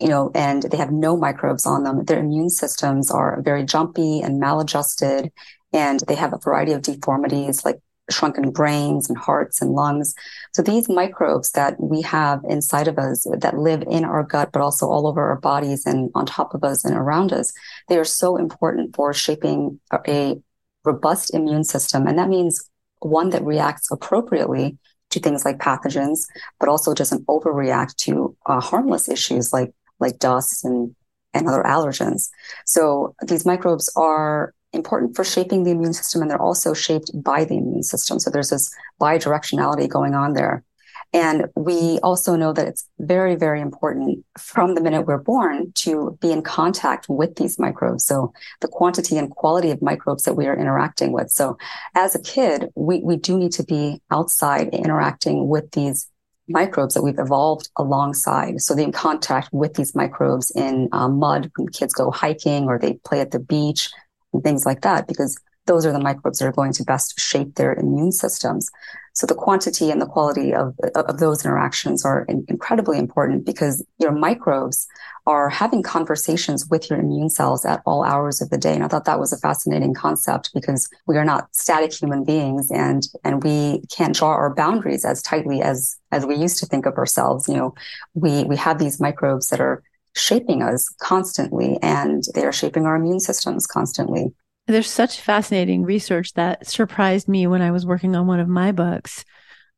[0.00, 4.20] you know, and they have no microbes on them, their immune systems are very jumpy
[4.20, 5.30] and maladjusted
[5.72, 7.78] and they have a variety of deformities like
[8.10, 10.14] shrunken brains and hearts and lungs.
[10.52, 14.62] So these microbes that we have inside of us that live in our gut, but
[14.62, 17.52] also all over our bodies and on top of us and around us,
[17.88, 20.36] they are so important for shaping a
[20.84, 22.06] robust immune system.
[22.06, 22.68] And that means
[23.00, 24.78] one that reacts appropriately
[25.10, 26.26] to things like pathogens,
[26.58, 30.94] but also doesn't overreact to uh, harmless issues like like dust and
[31.32, 32.28] and other allergens.
[32.66, 37.44] So these microbes are important for shaping the immune system, and they're also shaped by
[37.44, 38.18] the immune system.
[38.18, 40.64] So there's this bidirectionality going on there.
[41.12, 46.16] And we also know that it's very, very important from the minute we're born to
[46.20, 48.04] be in contact with these microbes.
[48.04, 51.30] So the quantity and quality of microbes that we are interacting with.
[51.30, 51.58] So
[51.96, 56.08] as a kid, we, we do need to be outside interacting with these
[56.50, 58.60] microbes that we've evolved alongside.
[58.60, 62.78] So they're in contact with these microbes in um, mud when kids go hiking or
[62.78, 63.90] they play at the beach
[64.32, 65.38] and things like that, because
[65.70, 68.68] those are the microbes that are going to best shape their immune systems.
[69.12, 73.84] So the quantity and the quality of, of those interactions are in, incredibly important because
[73.98, 74.88] your microbes
[75.28, 78.74] are having conversations with your immune cells at all hours of the day.
[78.74, 82.68] And I thought that was a fascinating concept because we are not static human beings
[82.72, 86.84] and, and we can't draw our boundaries as tightly as, as we used to think
[86.84, 87.46] of ourselves.
[87.46, 87.74] You know,
[88.14, 89.84] we, we have these microbes that are
[90.16, 94.34] shaping us constantly and they are shaping our immune systems constantly.
[94.66, 98.72] There's such fascinating research that surprised me when I was working on one of my
[98.72, 99.24] books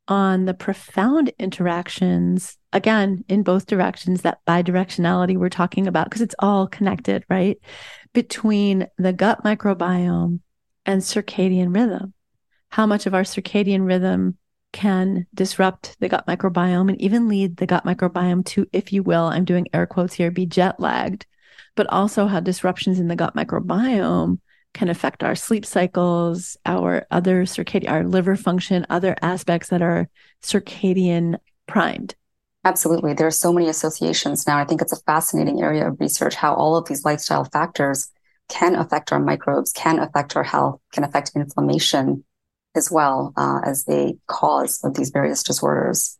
[0.07, 6.35] on the profound interactions, again, in both directions, that bidirectionality we're talking about, because it's
[6.39, 7.57] all connected, right?
[8.13, 10.41] Between the gut microbiome
[10.85, 12.13] and circadian rhythm.
[12.69, 14.37] How much of our circadian rhythm
[14.73, 19.25] can disrupt the gut microbiome and even lead the gut microbiome to, if you will,
[19.25, 21.25] I'm doing air quotes here, be jet lagged,
[21.75, 24.39] but also how disruptions in the gut microbiome
[24.73, 30.09] can affect our sleep cycles, our other circadian, our liver function, other aspects that are
[30.41, 32.15] circadian primed.
[32.65, 33.13] Absolutely.
[33.13, 34.57] There are so many associations now.
[34.57, 38.09] I think it's a fascinating area of research how all of these lifestyle factors
[38.49, 42.23] can affect our microbes, can affect our health, can affect inflammation
[42.75, 46.17] as well uh, as a cause of these various disorders.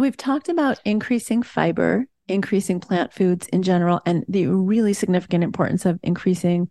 [0.00, 5.84] We've talked about increasing fiber, increasing plant foods in general, and the really significant importance
[5.84, 6.68] of increasing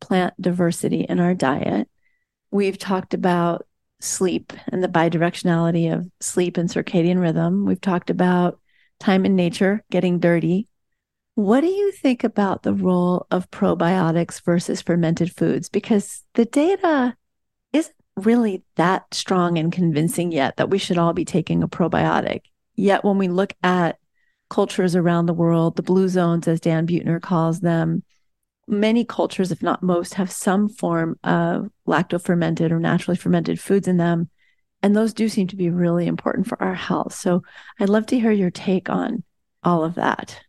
[0.00, 1.88] plant diversity in our diet.
[2.50, 3.66] We've talked about
[4.00, 7.64] sleep and the bidirectionality of sleep and circadian rhythm.
[7.64, 8.60] We've talked about
[9.00, 10.68] time in nature, getting dirty.
[11.34, 15.68] What do you think about the role of probiotics versus fermented foods?
[15.68, 17.14] Because the data
[17.72, 22.40] isn't really that strong and convincing yet that we should all be taking a probiotic.
[22.76, 23.98] Yet when we look at
[24.48, 28.04] cultures around the world, the blue zones, as Dan Buettner calls them,
[28.68, 33.88] many cultures, if not most, have some form of lacto fermented or naturally fermented foods
[33.88, 34.30] in them.
[34.82, 37.14] And those do seem to be really important for our health.
[37.14, 37.42] So
[37.80, 39.24] I'd love to hear your take on
[39.62, 40.40] all of that.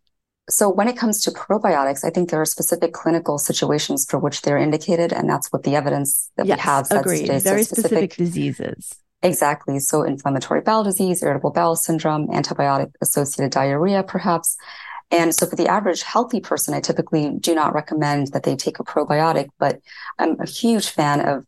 [0.50, 4.44] So, when it comes to probiotics, I think there are specific clinical situations for which
[4.44, 7.22] they're indicated, and that's what the evidence that yes, we have says agreed.
[7.22, 7.40] today.
[7.40, 8.96] Very so specific, specific diseases.
[9.24, 9.80] Exactly.
[9.80, 14.56] So inflammatory bowel disease, irritable bowel syndrome, antibiotic associated diarrhea, perhaps.
[15.10, 18.80] And so for the average healthy person, I typically do not recommend that they take
[18.80, 19.80] a probiotic, but
[20.20, 21.46] I'm a huge fan of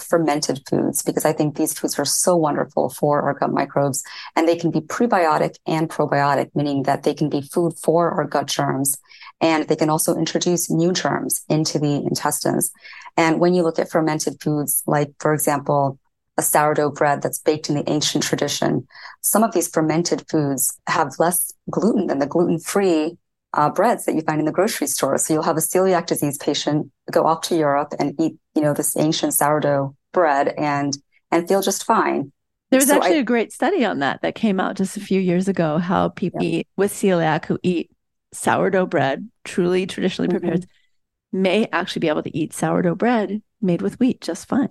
[0.00, 4.02] fermented foods because I think these foods are so wonderful for our gut microbes
[4.34, 8.26] and they can be prebiotic and probiotic, meaning that they can be food for our
[8.26, 8.98] gut germs
[9.40, 12.72] and they can also introduce new germs into the intestines.
[13.16, 15.98] And when you look at fermented foods, like for example,
[16.38, 18.86] a sourdough bread that's baked in the ancient tradition.
[19.22, 23.16] Some of these fermented foods have less gluten than the gluten free
[23.54, 25.16] uh, breads that you find in the grocery store.
[25.18, 28.74] So you'll have a celiac disease patient go off to Europe and eat, you know,
[28.74, 30.96] this ancient sourdough bread and
[31.30, 32.32] and feel just fine.
[32.70, 35.00] There was so actually I, a great study on that that came out just a
[35.00, 35.78] few years ago.
[35.78, 36.58] How people yeah.
[36.58, 37.90] eat with celiac who eat
[38.32, 41.42] sourdough bread, truly traditionally prepared, mm-hmm.
[41.42, 44.70] may actually be able to eat sourdough bread made with wheat just fine.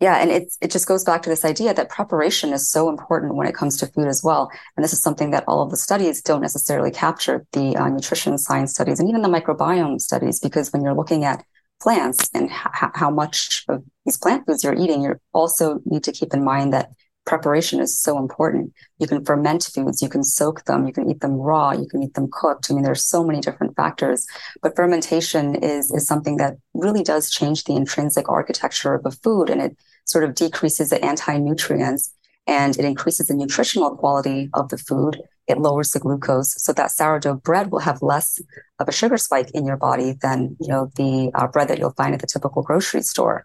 [0.00, 3.34] Yeah, and it it just goes back to this idea that preparation is so important
[3.34, 4.48] when it comes to food as well.
[4.76, 8.38] And this is something that all of the studies don't necessarily capture the uh, nutrition
[8.38, 11.44] science studies and even the microbiome studies, because when you're looking at
[11.82, 16.32] plants and how much of these plant foods you're eating, you also need to keep
[16.32, 16.90] in mind that
[17.28, 18.72] preparation is so important.
[18.98, 22.02] You can ferment foods, you can soak them, you can eat them raw, you can
[22.02, 22.70] eat them cooked.
[22.70, 24.26] I mean, there's so many different factors,
[24.62, 29.50] but fermentation is, is something that really does change the intrinsic architecture of a food
[29.50, 29.76] and it
[30.06, 32.14] sort of decreases the anti-nutrients
[32.46, 35.20] and it increases the nutritional quality of the food.
[35.46, 36.54] It lowers the glucose.
[36.64, 38.40] So that sourdough bread will have less
[38.78, 42.00] of a sugar spike in your body than, you know, the uh, bread that you'll
[42.00, 43.44] find at the typical grocery store.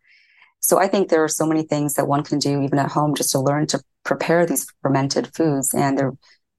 [0.63, 3.15] So I think there are so many things that one can do even at home
[3.15, 5.73] just to learn to prepare these fermented foods.
[5.73, 6.13] And they're,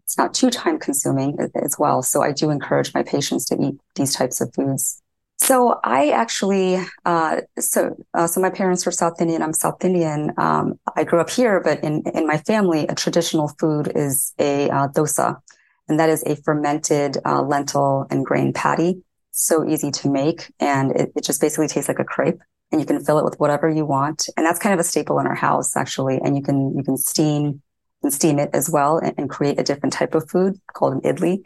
[0.05, 2.03] it's not too time consuming as well.
[2.03, 5.01] So I do encourage my patients to eat these types of foods.
[5.39, 9.41] So I actually, uh, so uh, so my parents were South Indian.
[9.43, 10.33] I'm South Indian.
[10.37, 14.71] Um, I grew up here, but in in my family, a traditional food is a
[14.71, 15.41] uh, dosa,
[15.89, 19.03] and that is a fermented uh, lentil and grain patty.
[19.33, 22.41] So easy to make, and it, it just basically tastes like a crepe.
[22.75, 25.21] And you can fill it with whatever you want, and that's kind of a staple
[25.21, 26.19] in our house actually.
[26.19, 27.63] And you can you can steam
[28.03, 31.01] and steam it as well, and, and create a different type of food called an
[31.03, 31.45] idli.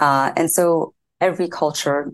[0.00, 2.12] Uh, and so every culture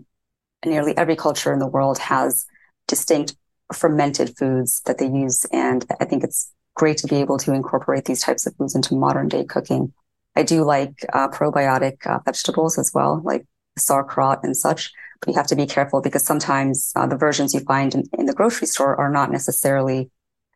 [0.63, 2.45] nearly every culture in the world has
[2.87, 3.35] distinct
[3.73, 5.43] fermented foods that they use.
[5.51, 8.93] And I think it's great to be able to incorporate these types of foods into
[8.93, 9.91] modern day cooking.
[10.35, 13.43] I do like uh, probiotic uh, vegetables as well, like
[13.75, 14.91] sauerkraut and such.
[15.27, 18.33] You have to be careful because sometimes uh, the versions you find in, in, the
[18.33, 20.09] grocery store are not necessarily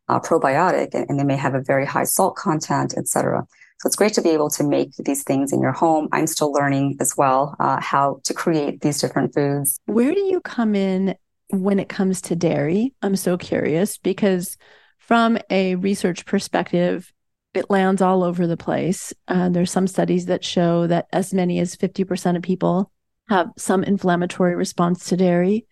[0.07, 3.45] uh, probiotic and, and, they may have a very high salt content, etc.
[3.79, 6.09] So it's great to be able to make these things in your home.
[6.11, 9.79] I'm still learning as well uh, how to create these different foods.
[9.85, 11.15] Where do you come in
[11.49, 12.93] when it comes to dairy?
[13.03, 14.57] I'm so curious because
[14.97, 17.11] from a research perspective,
[17.53, 19.13] it lands all over the place.
[19.27, 22.91] Uh, there's some studies that show that as many as 50% of people
[23.27, 25.65] have some inflammatory response to dairy,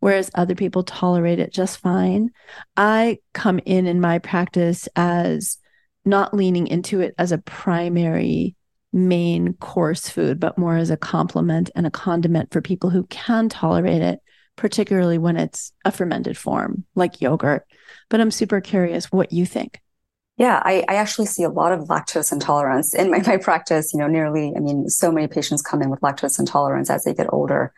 [0.00, 2.30] whereas other people tolerate it just fine.
[2.76, 5.58] I come in in my practice as
[6.04, 8.56] not leaning into it as a primary
[8.92, 13.48] main course food, but more as a complement and a condiment for people who can
[13.48, 14.20] tolerate it,
[14.56, 17.64] particularly when it's a fermented form like yogurt.
[18.08, 19.80] But I'm super curious what you think.
[20.38, 23.92] Yeah, I, I, actually see a lot of lactose intolerance in my, my practice.
[23.92, 27.12] You know, nearly, I mean, so many patients come in with lactose intolerance as they
[27.12, 27.72] get older.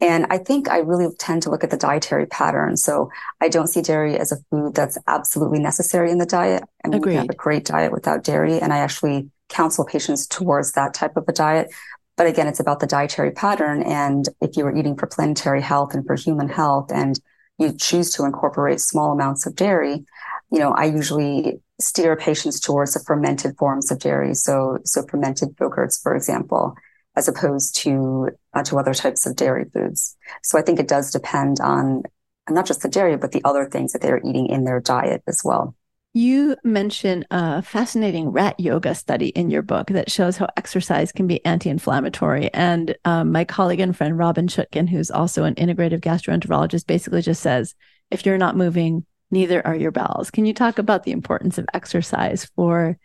[0.00, 2.76] And I think I really tend to look at the dietary pattern.
[2.76, 6.64] So I don't see dairy as a food that's absolutely necessary in the diet.
[6.84, 7.12] I mean, Agreed.
[7.12, 8.60] we have a great diet without dairy.
[8.60, 11.72] And I actually counsel patients towards that type of a diet.
[12.16, 13.82] But again, it's about the dietary pattern.
[13.82, 17.18] And if you were eating for planetary health and for human health and
[17.58, 20.04] you choose to incorporate small amounts of dairy,
[20.50, 24.34] you know, I usually steer patients towards the fermented forms of dairy.
[24.34, 26.74] So, so fermented yogurts, for example,
[27.16, 30.16] as opposed to uh, to other types of dairy foods.
[30.42, 32.02] So I think it does depend on
[32.48, 35.40] not just the dairy, but the other things that they're eating in their diet as
[35.44, 35.74] well.
[36.12, 41.26] You mention a fascinating rat yoga study in your book that shows how exercise can
[41.26, 42.50] be anti inflammatory.
[42.54, 47.42] And um, my colleague and friend Robynne Chutkan, who's also an integrative gastroenterologist, basically just
[47.42, 47.74] says
[48.10, 50.30] if you're not moving, neither are your bowels.
[50.30, 52.98] Can you talk about the importance of exercise for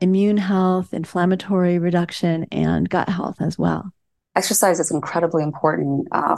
[0.00, 3.92] immune health, inflammatory reduction, and gut health as well.
[4.36, 6.36] Exercise is incredibly important uh,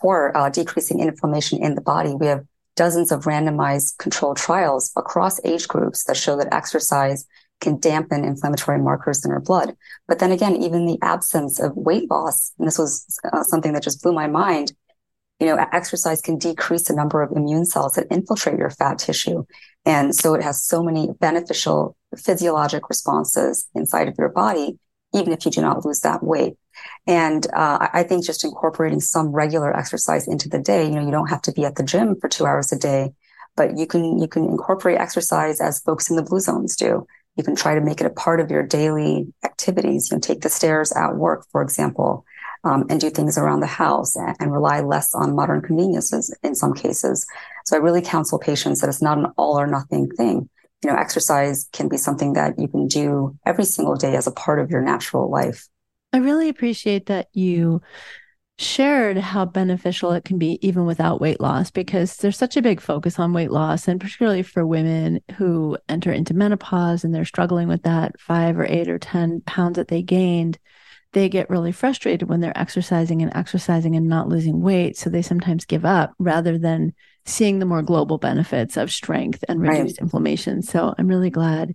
[0.00, 2.14] for uh, decreasing inflammation in the body.
[2.14, 2.44] We have
[2.74, 7.26] dozens of randomized controlled trials across age groups that show that exercise
[7.60, 9.74] can dampen inflammatory markers in our blood.
[10.06, 13.82] But then again, even the absence of weight loss, and this was uh, something that
[13.82, 14.72] just blew my mind,
[15.40, 19.44] you know, exercise can decrease the number of immune cells that infiltrate your fat tissue.
[19.84, 24.78] And so it has so many beneficial physiologic responses inside of your body,
[25.14, 26.54] even if you do not lose that weight.
[27.06, 31.10] And uh, I think just incorporating some regular exercise into the day, you know, you
[31.10, 33.12] don't have to be at the gym for two hours a day,
[33.56, 37.06] but you can you can incorporate exercise as folks in the blue zones do.
[37.36, 40.10] You can try to make it a part of your daily activities.
[40.10, 42.24] You know, take the stairs at work, for example,
[42.66, 46.54] um, and do things around the house and, and rely less on modern conveniences in
[46.54, 47.26] some cases.
[47.64, 50.48] So I really counsel patients that it's not an all or nothing thing
[50.84, 54.32] you know, exercise can be something that you can do every single day as a
[54.32, 55.66] part of your natural life.
[56.12, 57.80] I really appreciate that you
[58.58, 62.80] shared how beneficial it can be even without weight loss because there's such a big
[62.80, 67.68] focus on weight loss and particularly for women who enter into menopause and they're struggling
[67.68, 70.58] with that 5 or 8 or 10 pounds that they gained
[71.16, 75.22] they get really frustrated when they're exercising and exercising and not losing weight so they
[75.22, 76.92] sometimes give up rather than
[77.24, 80.02] seeing the more global benefits of strength and reduced right.
[80.02, 80.60] inflammation.
[80.60, 81.74] So I'm really glad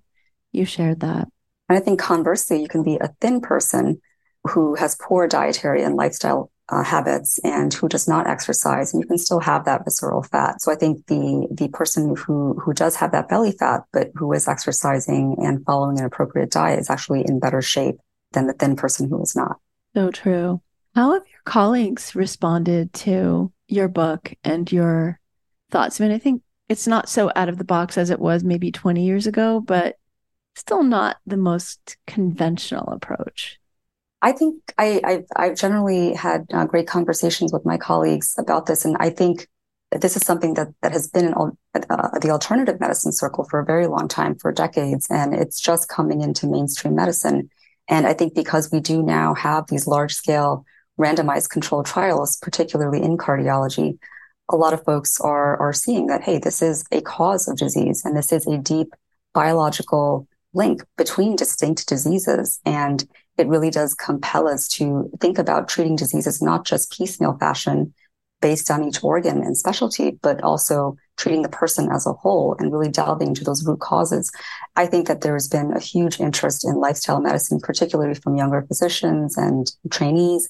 [0.52, 1.28] you shared that.
[1.68, 4.00] And I think conversely, you can be a thin person
[4.44, 9.08] who has poor dietary and lifestyle uh, habits and who does not exercise, and you
[9.08, 10.62] can still have that visceral fat.
[10.62, 14.32] So I think the the person who who does have that belly fat, but who
[14.34, 17.98] is exercising and following an appropriate diet, is actually in better shape
[18.34, 19.58] than the thin person who is not.
[19.94, 20.62] So true.
[20.96, 25.20] How have your colleagues responded to your book and your
[25.72, 26.00] thoughts.
[26.00, 28.72] I mean, I think it's not so out of the box as it was maybe
[28.72, 29.96] 20 years ago, but
[30.56, 33.58] still not the most conventional approach.
[34.22, 38.86] I think I, have I've generally had uh, great conversations with my colleagues about this.
[38.86, 39.48] And I think
[39.92, 43.66] this is something that, that has been in uh, the alternative medicine circle for a
[43.66, 47.50] very long time, for decades, and it's just coming into mainstream medicine.
[47.88, 50.66] And I think because we do now have these large scale
[51.00, 53.98] randomized controlled trials, particularly in cardiology,
[54.50, 58.04] a lot of folks are, are seeing that, hey, this is a cause of disease
[58.06, 58.94] and this is a deep
[59.34, 62.60] biological link between distinct diseases.
[62.66, 63.08] And
[63.38, 67.94] it really does compel us to think about treating diseases not just piecemeal fashion
[68.42, 72.74] based on each organ and specialty, but also treating the person as a whole and
[72.74, 74.32] really delving into those root causes.
[74.76, 79.38] I think that there's been a huge interest in lifestyle medicine, particularly from younger physicians
[79.38, 80.50] and trainees.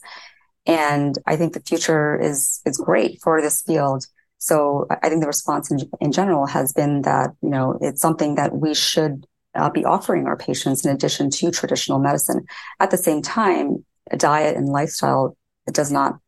[0.66, 4.06] And I think the future is, is great for this field.
[4.38, 8.36] So I think the response in, in general has been that, you know, it's something
[8.36, 12.46] that we should uh, be offering our patients in addition to traditional medicine.
[12.80, 15.36] At the same time, a diet and lifestyle
[15.72, 16.20] does not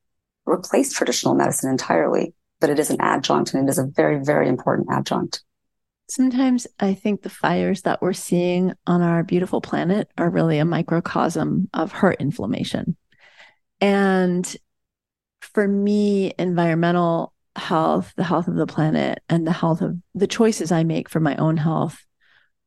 [0.45, 4.47] replace traditional medicine entirely, but it is an adjunct and it is a very, very
[4.47, 5.43] important adjunct.
[6.09, 10.65] Sometimes I think the fires that we're seeing on our beautiful planet are really a
[10.65, 12.97] microcosm of heart inflammation.
[13.79, 14.55] And
[15.41, 20.71] for me, environmental health, the health of the planet, and the health of the choices
[20.71, 22.05] I make for my own health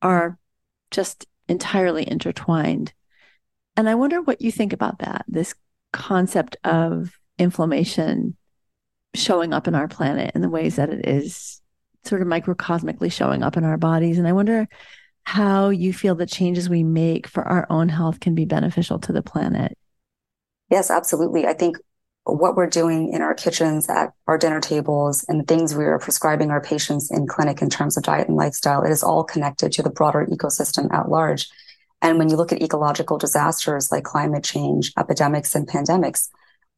[0.03, 0.39] are
[0.91, 2.93] just entirely intertwined.
[3.77, 5.55] And I wonder what you think about that this
[5.93, 8.37] concept of inflammation
[9.15, 11.61] showing up in our planet in the ways that it is
[12.05, 14.19] sort of microcosmically showing up in our bodies.
[14.19, 14.69] And I wonder
[15.25, 19.13] how you feel the changes we make for our own health can be beneficial to
[19.13, 19.77] the planet.
[20.71, 21.47] Yes, absolutely.
[21.47, 21.79] I think
[22.25, 25.99] what we're doing in our kitchens at our dinner tables and the things we are
[25.99, 29.73] prescribing our patients in clinic in terms of diet and lifestyle, it is all connected
[29.73, 31.49] to the broader ecosystem at large.
[32.03, 36.29] And when you look at ecological disasters like climate change, epidemics, and pandemics,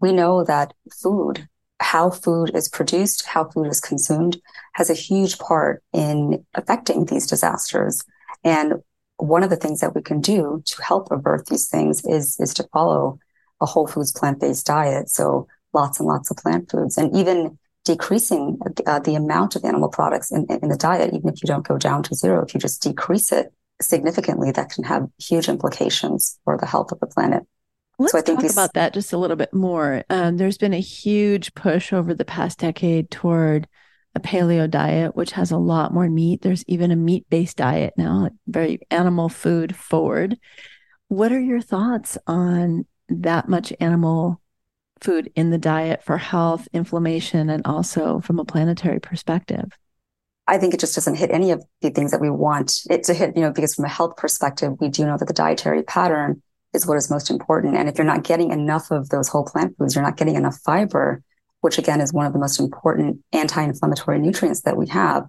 [0.00, 1.48] we know that food,
[1.80, 4.40] how food is produced, how food is consumed,
[4.74, 8.04] has a huge part in affecting these disasters.
[8.44, 8.74] And
[9.16, 12.54] one of the things that we can do to help avert these things is, is
[12.54, 13.18] to follow
[13.60, 15.10] a whole foods plant-based diet.
[15.10, 19.88] So lots and lots of plant foods and even decreasing uh, the amount of animal
[19.88, 22.60] products in, in the diet, even if you don't go down to zero, if you
[22.60, 27.44] just decrease it significantly, that can have huge implications for the health of the planet.
[27.98, 30.04] Let's so talk about that just a little bit more.
[30.08, 33.66] Um, there's been a huge push over the past decade toward
[34.14, 36.42] a paleo diet, which has a lot more meat.
[36.42, 40.38] There's even a meat based diet now, very animal food forward.
[41.08, 44.40] What are your thoughts on that much animal
[45.00, 49.76] food in the diet for health, inflammation, and also from a planetary perspective?
[50.46, 53.14] I think it just doesn't hit any of the things that we want it to
[53.14, 56.42] hit, you know, because from a health perspective, we do know that the dietary pattern
[56.74, 57.76] is what is most important.
[57.76, 60.58] And if you're not getting enough of those whole plant foods, you're not getting enough
[60.64, 61.22] fiber,
[61.60, 65.26] which again is one of the most important anti-inflammatory nutrients that we have,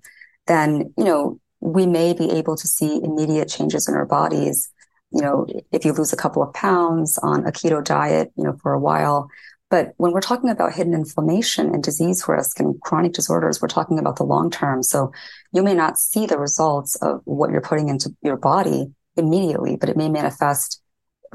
[0.47, 4.71] then, you know, we may be able to see immediate changes in our bodies
[5.11, 8.55] you know, if you lose a couple of pounds on a keto diet, you know,
[8.61, 9.29] for a while.
[9.69, 13.99] But when we're talking about hidden inflammation and disease risk and chronic disorders, we're talking
[13.99, 14.81] about the long term.
[14.83, 15.11] So
[15.51, 19.89] you may not see the results of what you're putting into your body immediately, but
[19.89, 20.81] it may manifest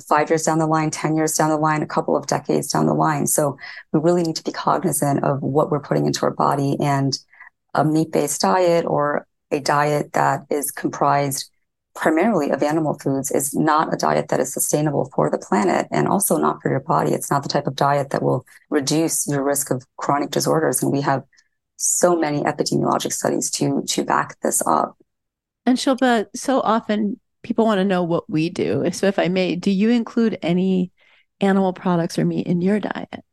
[0.09, 2.87] five years down the line, 10 years down the line, a couple of decades down
[2.87, 3.27] the line.
[3.27, 3.57] So
[3.93, 7.17] we really need to be cognizant of what we're putting into our body and
[7.75, 11.51] a meat based diet or a diet that is comprised
[11.95, 16.09] primarily of animal foods is not a diet that is sustainable for the planet and
[16.09, 17.13] also not for your body.
[17.13, 20.83] It's not the type of diet that will reduce your risk of chronic disorders.
[20.83, 21.23] And we have
[21.77, 24.97] so many epidemiologic studies to to back this up.
[25.67, 28.91] And Shilpa, so often people want to know what we do.
[28.93, 30.91] So if I may, do you include any
[31.41, 33.25] animal products or meat in your diet?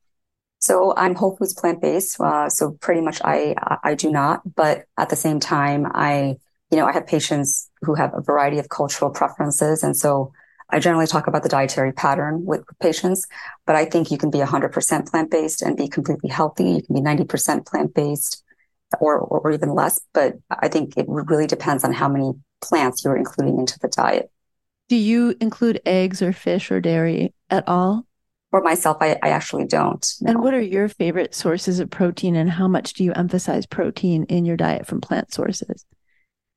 [0.59, 2.21] So I'm whole foods plant based.
[2.21, 6.37] Uh, so pretty much I I do not, but at the same time I
[6.71, 9.83] you know, I have patients who have a variety of cultural preferences.
[9.83, 10.31] And so
[10.69, 13.27] I generally talk about the dietary pattern with patients,
[13.67, 16.71] but I think you can be 100% plant based and be completely healthy.
[16.71, 18.41] You can be 90% plant based
[19.01, 19.99] or, or even less.
[20.13, 22.31] But I think it really depends on how many
[22.61, 24.31] plants you're including into the diet.
[24.89, 28.05] Do you include eggs or fish or dairy at all?
[28.49, 30.05] For myself, I, I actually don't.
[30.19, 30.31] No.
[30.31, 34.25] And what are your favorite sources of protein and how much do you emphasize protein
[34.25, 35.85] in your diet from plant sources?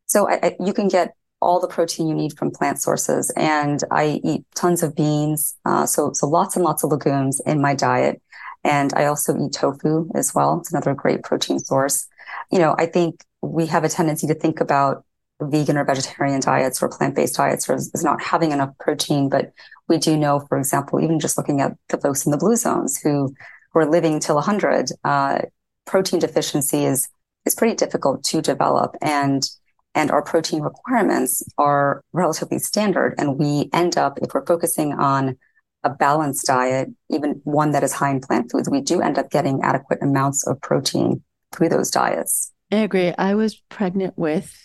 [0.06, 3.80] So I, I, you can get all the protein you need from plant sources, and
[3.90, 5.54] I eat tons of beans.
[5.64, 8.20] Uh, so so lots and lots of legumes in my diet,
[8.64, 10.58] and I also eat tofu as well.
[10.58, 12.06] It's another great protein source.
[12.50, 15.04] You know, I think we have a tendency to think about
[15.40, 19.52] vegan or vegetarian diets or plant-based diets is as not having enough protein, but
[19.88, 23.00] we do know, for example, even just looking at the folks in the blue zones
[23.00, 23.34] who
[23.74, 25.40] were living till 100, uh,
[25.86, 27.08] protein deficiency is
[27.44, 28.96] is pretty difficult to develop.
[29.02, 29.48] And
[29.94, 33.14] and our protein requirements are relatively standard.
[33.18, 35.36] And we end up if we're focusing on
[35.84, 39.30] a balanced diet even one that is high in plant foods we do end up
[39.30, 41.22] getting adequate amounts of protein
[41.52, 42.50] through those diets.
[42.72, 43.12] I agree.
[43.16, 44.63] I was pregnant with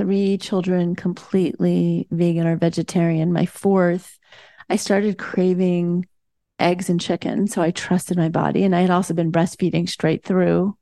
[0.00, 4.18] three children completely vegan or vegetarian my fourth
[4.68, 6.06] i started craving
[6.58, 10.24] eggs and chicken so i trusted my body and i had also been breastfeeding straight
[10.24, 10.76] through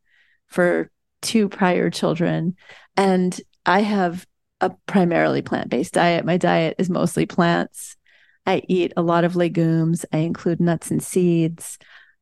[0.47, 0.91] for
[1.21, 2.55] two prior children
[2.97, 4.27] and I have
[4.63, 6.25] a primarily plant based diet.
[6.25, 7.97] My diet is mostly plants.
[8.47, 10.07] I eat a lot of legumes.
[10.11, 11.79] I include nuts and seeds.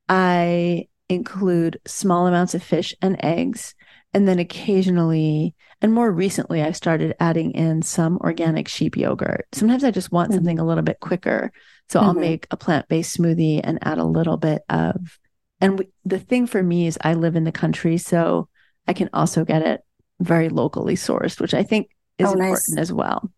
[0.09, 3.76] I include small amounts of fish and eggs.
[4.17, 9.45] And then occasionally, and more recently, I've started adding in some organic sheep yogurt.
[9.53, 10.39] Sometimes I just want mm-hmm.
[10.39, 11.53] something a little bit quicker.
[11.91, 12.09] So mm-hmm.
[12.09, 15.19] I'll make a plant based smoothie and add a little bit of.
[15.61, 17.99] And we, the thing for me is, I live in the country.
[17.99, 18.49] So
[18.89, 19.83] I can also get it
[20.19, 23.31] very locally sourced, which I think is oh, important as well.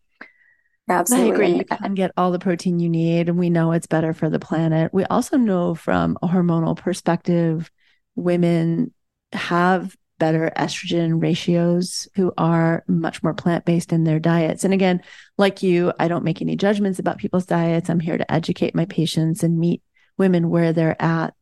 [0.89, 1.31] Absolutely.
[1.31, 1.57] I agree.
[1.57, 4.39] You can get all the protein you need, and we know it's better for the
[4.39, 4.95] planet.
[4.95, 7.68] We also know from a hormonal perspective,
[8.14, 8.95] women
[9.33, 14.64] have better estrogen ratios who are much more plant based in their diets.
[14.64, 15.03] And again,
[15.37, 17.89] like you, I don't make any judgments about people's diets.
[17.89, 19.83] I'm here to educate my patients and meet
[20.16, 21.35] women where they're at.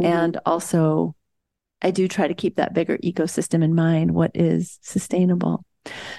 [0.00, 0.04] Mm-hmm.
[0.04, 1.14] And also
[1.84, 5.64] I do try to keep that bigger ecosystem in mind, what is sustainable.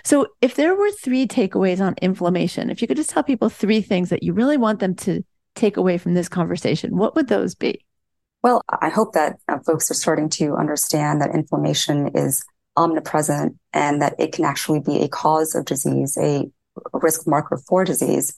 [0.03, 3.81] So, if there were three takeaways on inflammation, if you could just tell people three
[3.81, 5.23] things that you really want them to
[5.55, 7.83] take away from this conversation, what would those be?
[8.45, 12.45] Well, I hope that uh, folks are starting to understand that inflammation is
[12.77, 16.47] omnipresent and that it can actually be a cause of disease, a
[16.93, 18.35] risk marker for disease.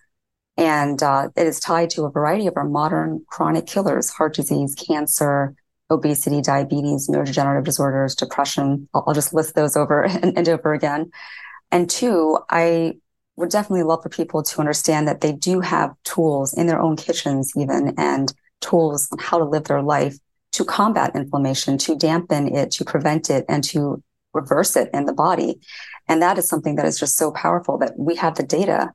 [0.56, 4.76] And uh, it is tied to a variety of our modern chronic killers, heart disease,
[4.76, 5.54] cancer,
[5.92, 8.88] obesity, diabetes, neurodegenerative disorders, depression.
[8.94, 11.12] I'll, I'll just list those over and, and over again.
[11.70, 12.94] And two, I
[13.36, 16.96] would definitely love for people to understand that they do have tools in their own
[16.96, 20.18] kitchens, even, and tools on how to live their life
[20.54, 24.02] to combat inflammation, to dampen it, to prevent it, and to
[24.34, 25.60] reverse it in the body.
[26.08, 28.92] And that is something that is just so powerful that we have the data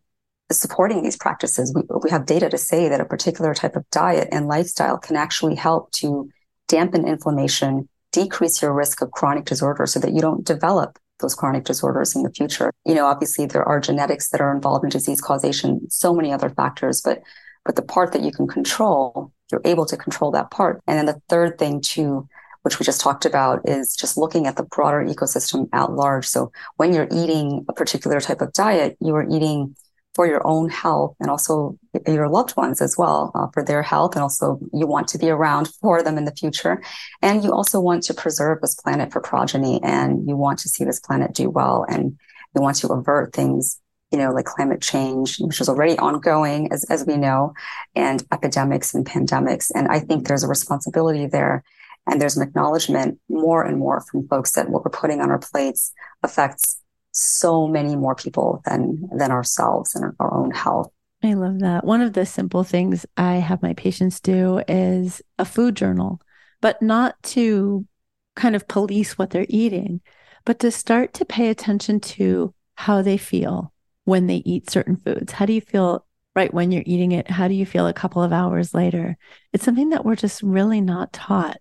[0.51, 1.73] supporting these practices.
[1.75, 5.17] We, we have data to say that a particular type of diet and lifestyle can
[5.17, 6.31] actually help to
[6.69, 11.65] dampen inflammation, decrease your risk of chronic disorders so that you don't develop those chronic
[11.65, 12.73] disorders in the future.
[12.85, 16.51] You know, obviously there are genetics that are involved in disease causation, so many other
[16.51, 17.23] factors, but
[17.65, 20.83] but the part that you can control, you're able to control that part.
[20.87, 22.29] And then the third thing too,
[22.63, 26.27] which we just talked about, is just looking at the broader ecosystem at large.
[26.27, 29.77] So when you're eating a particular type of diet, you are eating
[30.15, 34.15] for your own health and also your loved ones as well uh, for their health
[34.15, 36.83] and also you want to be around for them in the future
[37.23, 40.85] and you also want to preserve this planet for progeny and you want to see
[40.85, 42.19] this planet do well and
[42.55, 43.81] you want to avert things
[44.13, 47.53] you know like climate change which is already ongoing as, as we know
[47.95, 51.65] and epidemics and pandemics and i think there's a responsibility there
[52.07, 55.39] and there's an acknowledgement more and more from folks that what we're putting on our
[55.39, 55.93] plates
[56.23, 56.81] affects
[57.13, 60.91] so many more people than than ourselves and our own health.
[61.23, 61.85] I love that.
[61.85, 66.21] One of the simple things I have my patients do is a food journal,
[66.61, 67.87] but not to
[68.35, 70.01] kind of police what they're eating,
[70.45, 73.72] but to start to pay attention to how they feel
[74.05, 75.33] when they eat certain foods.
[75.33, 77.31] How do you feel right when you're eating it?
[77.31, 79.17] How do you feel a couple of hours later?
[79.53, 81.59] It's something that we're just really not taught.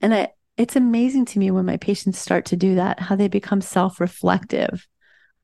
[0.00, 3.28] And I, it's amazing to me when my patients start to do that, how they
[3.28, 4.86] become self reflective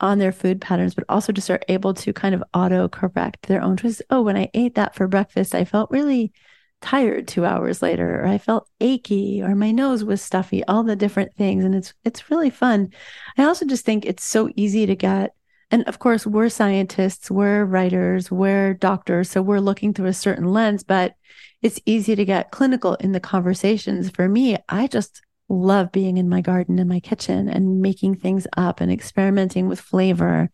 [0.01, 3.63] on their food patterns, but also just are able to kind of auto correct their
[3.63, 4.03] own choices.
[4.11, 6.33] Oh, when I ate that for breakfast, I felt really
[6.81, 10.97] tired two hours later, or I felt achy, or my nose was stuffy, all the
[10.97, 11.65] different things.
[11.65, 12.91] And it's it's really fun.
[13.39, 15.35] I also just think it's so easy to get
[15.75, 19.29] and of course, we're scientists, we're writers, we're doctors.
[19.29, 21.17] So we're looking through a certain lens, but
[21.63, 24.09] it's easy to get clinical in the conversations.
[24.09, 28.47] For me, I just love being in my garden and my kitchen and making things
[28.57, 30.49] up and experimenting with flavor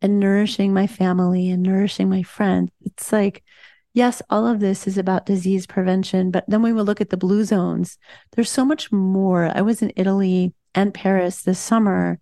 [0.00, 2.70] and nourishing my family and nourishing my friends.
[2.82, 3.42] It's like,
[3.92, 7.42] yes, all of this is about disease prevention, but then we look at the blue
[7.42, 7.98] zones,
[8.36, 9.50] there's so much more.
[9.52, 12.20] I was in Italy and Paris this summer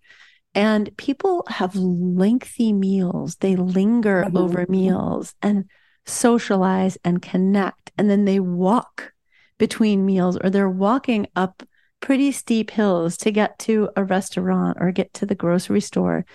[0.55, 3.35] and people have lengthy meals.
[3.37, 4.37] They linger mm-hmm.
[4.37, 5.65] over meals and
[6.05, 7.91] socialize and connect.
[7.97, 9.13] And then they walk
[9.57, 11.63] between meals or they're walking up
[11.99, 16.25] pretty steep hills to get to a restaurant or get to the grocery store.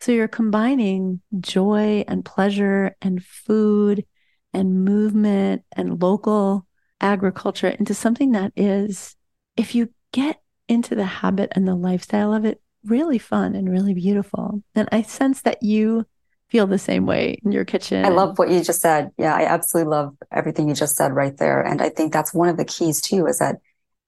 [0.00, 4.04] So you're combining joy and pleasure and food
[4.52, 6.66] and movement and local
[7.00, 9.16] agriculture into something that is,
[9.56, 13.94] if you get into the habit and the lifestyle of it really fun and really
[13.94, 14.62] beautiful.
[14.74, 16.06] And I sense that you
[16.48, 18.04] feel the same way in your kitchen.
[18.04, 19.10] I love what you just said.
[19.18, 21.60] Yeah, I absolutely love everything you just said right there.
[21.60, 23.56] And I think that's one of the keys too is that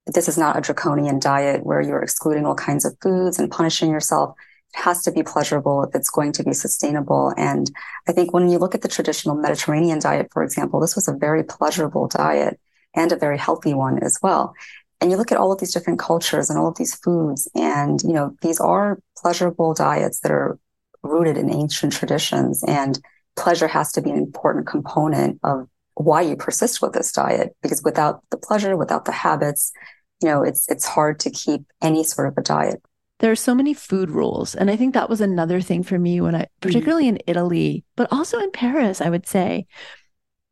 [0.06, 3.90] this is not a draconian diet where you're excluding all kinds of foods and punishing
[3.90, 4.34] yourself.
[4.74, 7.34] It has to be pleasurable if it's going to be sustainable.
[7.36, 7.70] And
[8.06, 11.12] I think when you look at the traditional Mediterranean diet, for example, this was a
[11.12, 12.58] very pleasurable diet
[12.94, 14.54] and a very healthy one as well.
[15.00, 18.02] And you look at all of these different cultures and all of these foods, and
[18.02, 20.58] you know, these are pleasurable diets that are
[21.02, 22.64] rooted in ancient traditions.
[22.66, 22.98] And
[23.36, 27.82] pleasure has to be an important component of why you persist with this diet, because
[27.84, 29.72] without the pleasure, without the habits,
[30.20, 32.82] you know, it's it's hard to keep any sort of a diet.
[33.20, 34.54] There are so many food rules.
[34.54, 36.48] And I think that was another thing for me when I, mm.
[36.60, 37.08] particularly mm.
[37.08, 39.66] in Italy, but also in Paris, I would say.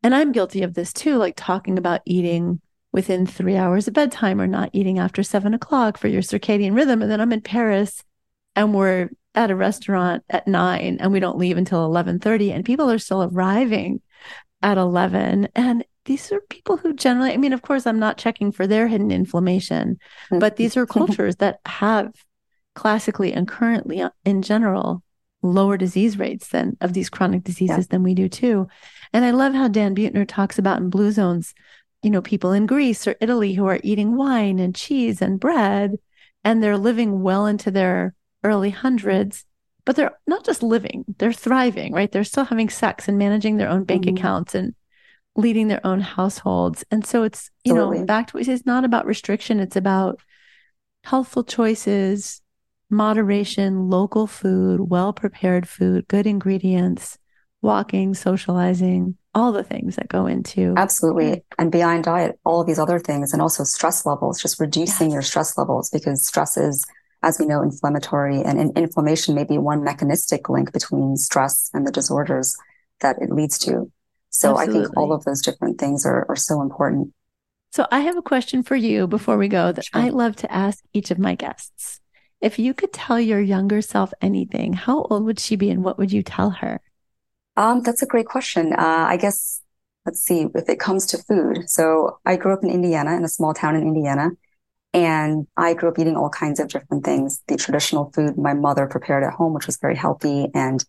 [0.03, 2.61] And I'm guilty of this too, like talking about eating
[2.97, 7.03] within three hours of bedtime or not eating after seven o'clock for your circadian rhythm.
[7.03, 8.03] And then I'm in Paris
[8.55, 12.89] and we're at a restaurant at nine and we don't leave until 1130 and people
[12.89, 14.01] are still arriving
[14.63, 18.51] at 11 and these are people who generally i mean of course i'm not checking
[18.51, 19.99] for their hidden inflammation
[20.31, 22.11] but these are cultures that have
[22.73, 25.03] classically and currently uh, in general
[25.43, 27.91] lower disease rates than of these chronic diseases yeah.
[27.91, 28.67] than we do too
[29.13, 31.53] and i love how dan buettner talks about in blue zones
[32.03, 35.95] you know people in greece or italy who are eating wine and cheese and bread
[36.43, 39.45] and they're living well into their early hundreds
[39.85, 42.11] but they're not just living they're thriving right?
[42.11, 44.17] They're still having sex and managing their own bank mm-hmm.
[44.17, 44.75] accounts and
[45.35, 46.83] leading their own households.
[46.91, 50.19] And so it's you know back to it's not about restriction it's about
[51.03, 52.41] healthful choices
[52.89, 57.17] moderation local food well prepared food good ingredients
[57.61, 62.79] walking socializing all the things that go into absolutely and beyond diet all of these
[62.79, 65.13] other things and also stress levels just reducing yes.
[65.13, 66.85] your stress levels because stress is
[67.23, 71.85] as we know, inflammatory and, and inflammation may be one mechanistic link between stress and
[71.85, 72.55] the disorders
[73.01, 73.91] that it leads to.
[74.29, 74.79] So Absolutely.
[74.79, 77.13] I think all of those different things are, are so important.
[77.71, 80.01] So I have a question for you before we go that sure.
[80.01, 81.99] I love to ask each of my guests.
[82.39, 85.97] If you could tell your younger self anything, how old would she be and what
[85.97, 86.81] would you tell her?
[87.57, 88.71] Um, that's a great question.
[88.73, 89.61] Uh, I guess,
[90.05, 91.69] let's see, if it comes to food.
[91.69, 94.29] So I grew up in Indiana, in a small town in Indiana.
[94.93, 97.43] And I grew up eating all kinds of different things.
[97.47, 100.47] The traditional food my mother prepared at home, which was very healthy.
[100.53, 100.85] And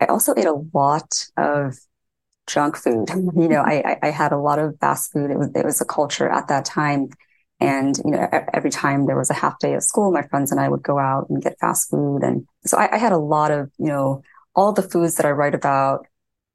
[0.00, 1.76] I also ate a lot of
[2.46, 3.10] junk food.
[3.36, 5.30] You know, I, I had a lot of fast food.
[5.30, 7.10] It was, it was a culture at that time.
[7.60, 10.60] And, you know, every time there was a half day of school, my friends and
[10.60, 12.22] I would go out and get fast food.
[12.22, 14.22] And so I, I had a lot of, you know,
[14.58, 16.07] all the foods that I write about,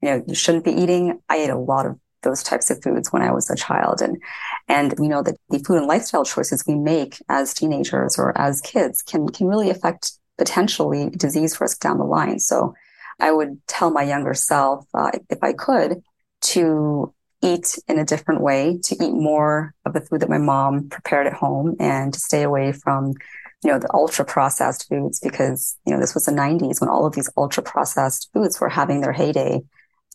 [0.04, 1.18] you know, you shouldn't be eating.
[1.30, 4.02] I ate a lot of those types of foods when I was a child.
[4.02, 4.20] And,
[4.68, 8.60] and we know that the food and lifestyle choices we make as teenagers or as
[8.60, 12.38] kids can, can really affect potentially disease risk down the line.
[12.38, 12.74] So
[13.18, 16.02] I would tell my younger self, uh, if I could,
[16.42, 20.90] to eat in a different way, to eat more of the food that my mom
[20.90, 23.14] prepared at home and to stay away from,
[23.62, 27.06] you know, the ultra processed foods because, you know, this was the 90s when all
[27.06, 29.62] of these ultra processed foods were having their heyday.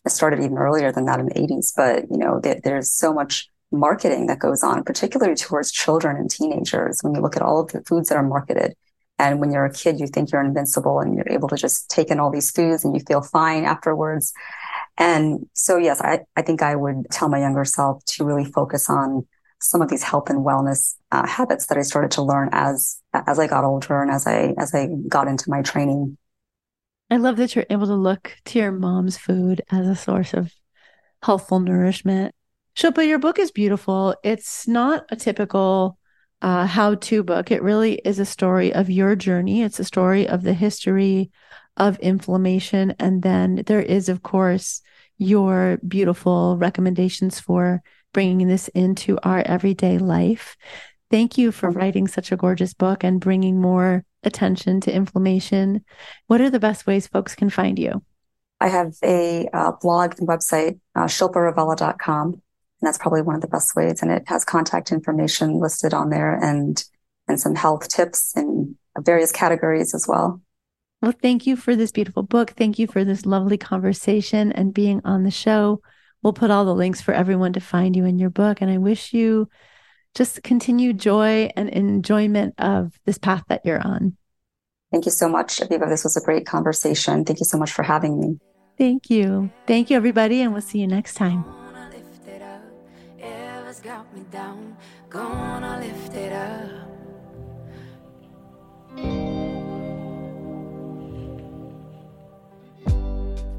[0.08, 3.48] Started even earlier than that in the 80s, but you know, there, there's so much
[3.70, 7.00] marketing that goes on, particularly towards children and teenagers.
[7.02, 8.74] When you look at all of the foods that are marketed,
[9.18, 12.10] and when you're a kid, you think you're invincible and you're able to just take
[12.10, 14.32] in all these foods and you feel fine afterwards.
[14.96, 18.88] And so, yes, I, I think I would tell my younger self to really focus
[18.88, 19.26] on
[19.60, 23.38] some of these health and wellness uh, habits that I started to learn as as
[23.38, 26.16] I got older and as I as I got into my training.
[27.10, 30.52] I love that you're able to look to your mom's food as a source of
[31.22, 32.34] healthful nourishment.
[32.76, 34.14] Shilpa, your book is beautiful.
[34.22, 35.98] It's not a typical
[36.40, 37.50] uh, how to book.
[37.50, 39.62] It really is a story of your journey.
[39.62, 41.30] It's a story of the history
[41.76, 42.94] of inflammation.
[43.00, 44.80] And then there is, of course,
[45.18, 47.82] your beautiful recommendations for
[48.12, 50.56] bringing this into our everyday life.
[51.10, 55.84] Thank you for writing such a gorgeous book and bringing more attention to inflammation.
[56.28, 58.02] What are the best ways folks can find you?
[58.60, 62.26] I have a uh, blog and website, uh, shilparavella.com.
[62.32, 62.42] And
[62.80, 64.02] that's probably one of the best ways.
[64.02, 66.82] And it has contact information listed on there and,
[67.26, 70.40] and some health tips in various categories as well.
[71.02, 72.50] Well, thank you for this beautiful book.
[72.50, 75.80] Thank you for this lovely conversation and being on the show.
[76.22, 78.60] We'll put all the links for everyone to find you in your book.
[78.60, 79.48] And I wish you
[80.14, 84.16] just continued joy and enjoyment of this path that you're on.
[84.90, 85.88] Thank you so much, Aviva.
[85.88, 87.24] This was a great conversation.
[87.24, 88.38] Thank you so much for having me.
[88.76, 89.50] Thank you.
[89.66, 91.44] Thank you, everybody, and we'll see you next time.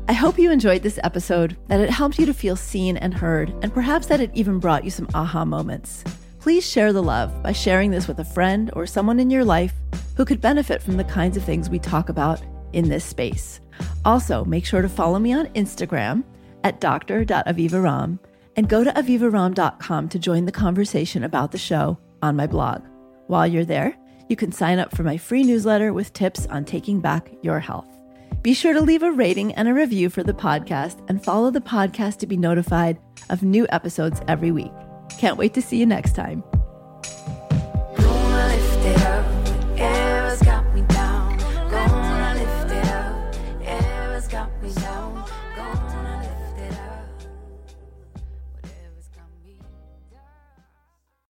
[0.07, 3.53] I hope you enjoyed this episode, that it helped you to feel seen and heard,
[3.61, 6.03] and perhaps that it even brought you some aha moments.
[6.41, 9.75] Please share the love by sharing this with a friend or someone in your life
[10.17, 12.41] who could benefit from the kinds of things we talk about
[12.73, 13.59] in this space.
[14.05, 16.23] Also, make sure to follow me on Instagram
[16.63, 18.17] at dr.avivaromm
[18.55, 22.81] and go to avivaromm.com to join the conversation about the show on my blog.
[23.27, 23.95] While you're there,
[24.27, 27.87] you can sign up for my free newsletter with tips on taking back your health.
[28.41, 31.61] Be sure to leave a rating and a review for the podcast and follow the
[31.61, 32.97] podcast to be notified
[33.29, 34.73] of new episodes every week.
[35.17, 36.43] Can't wait to see you next time.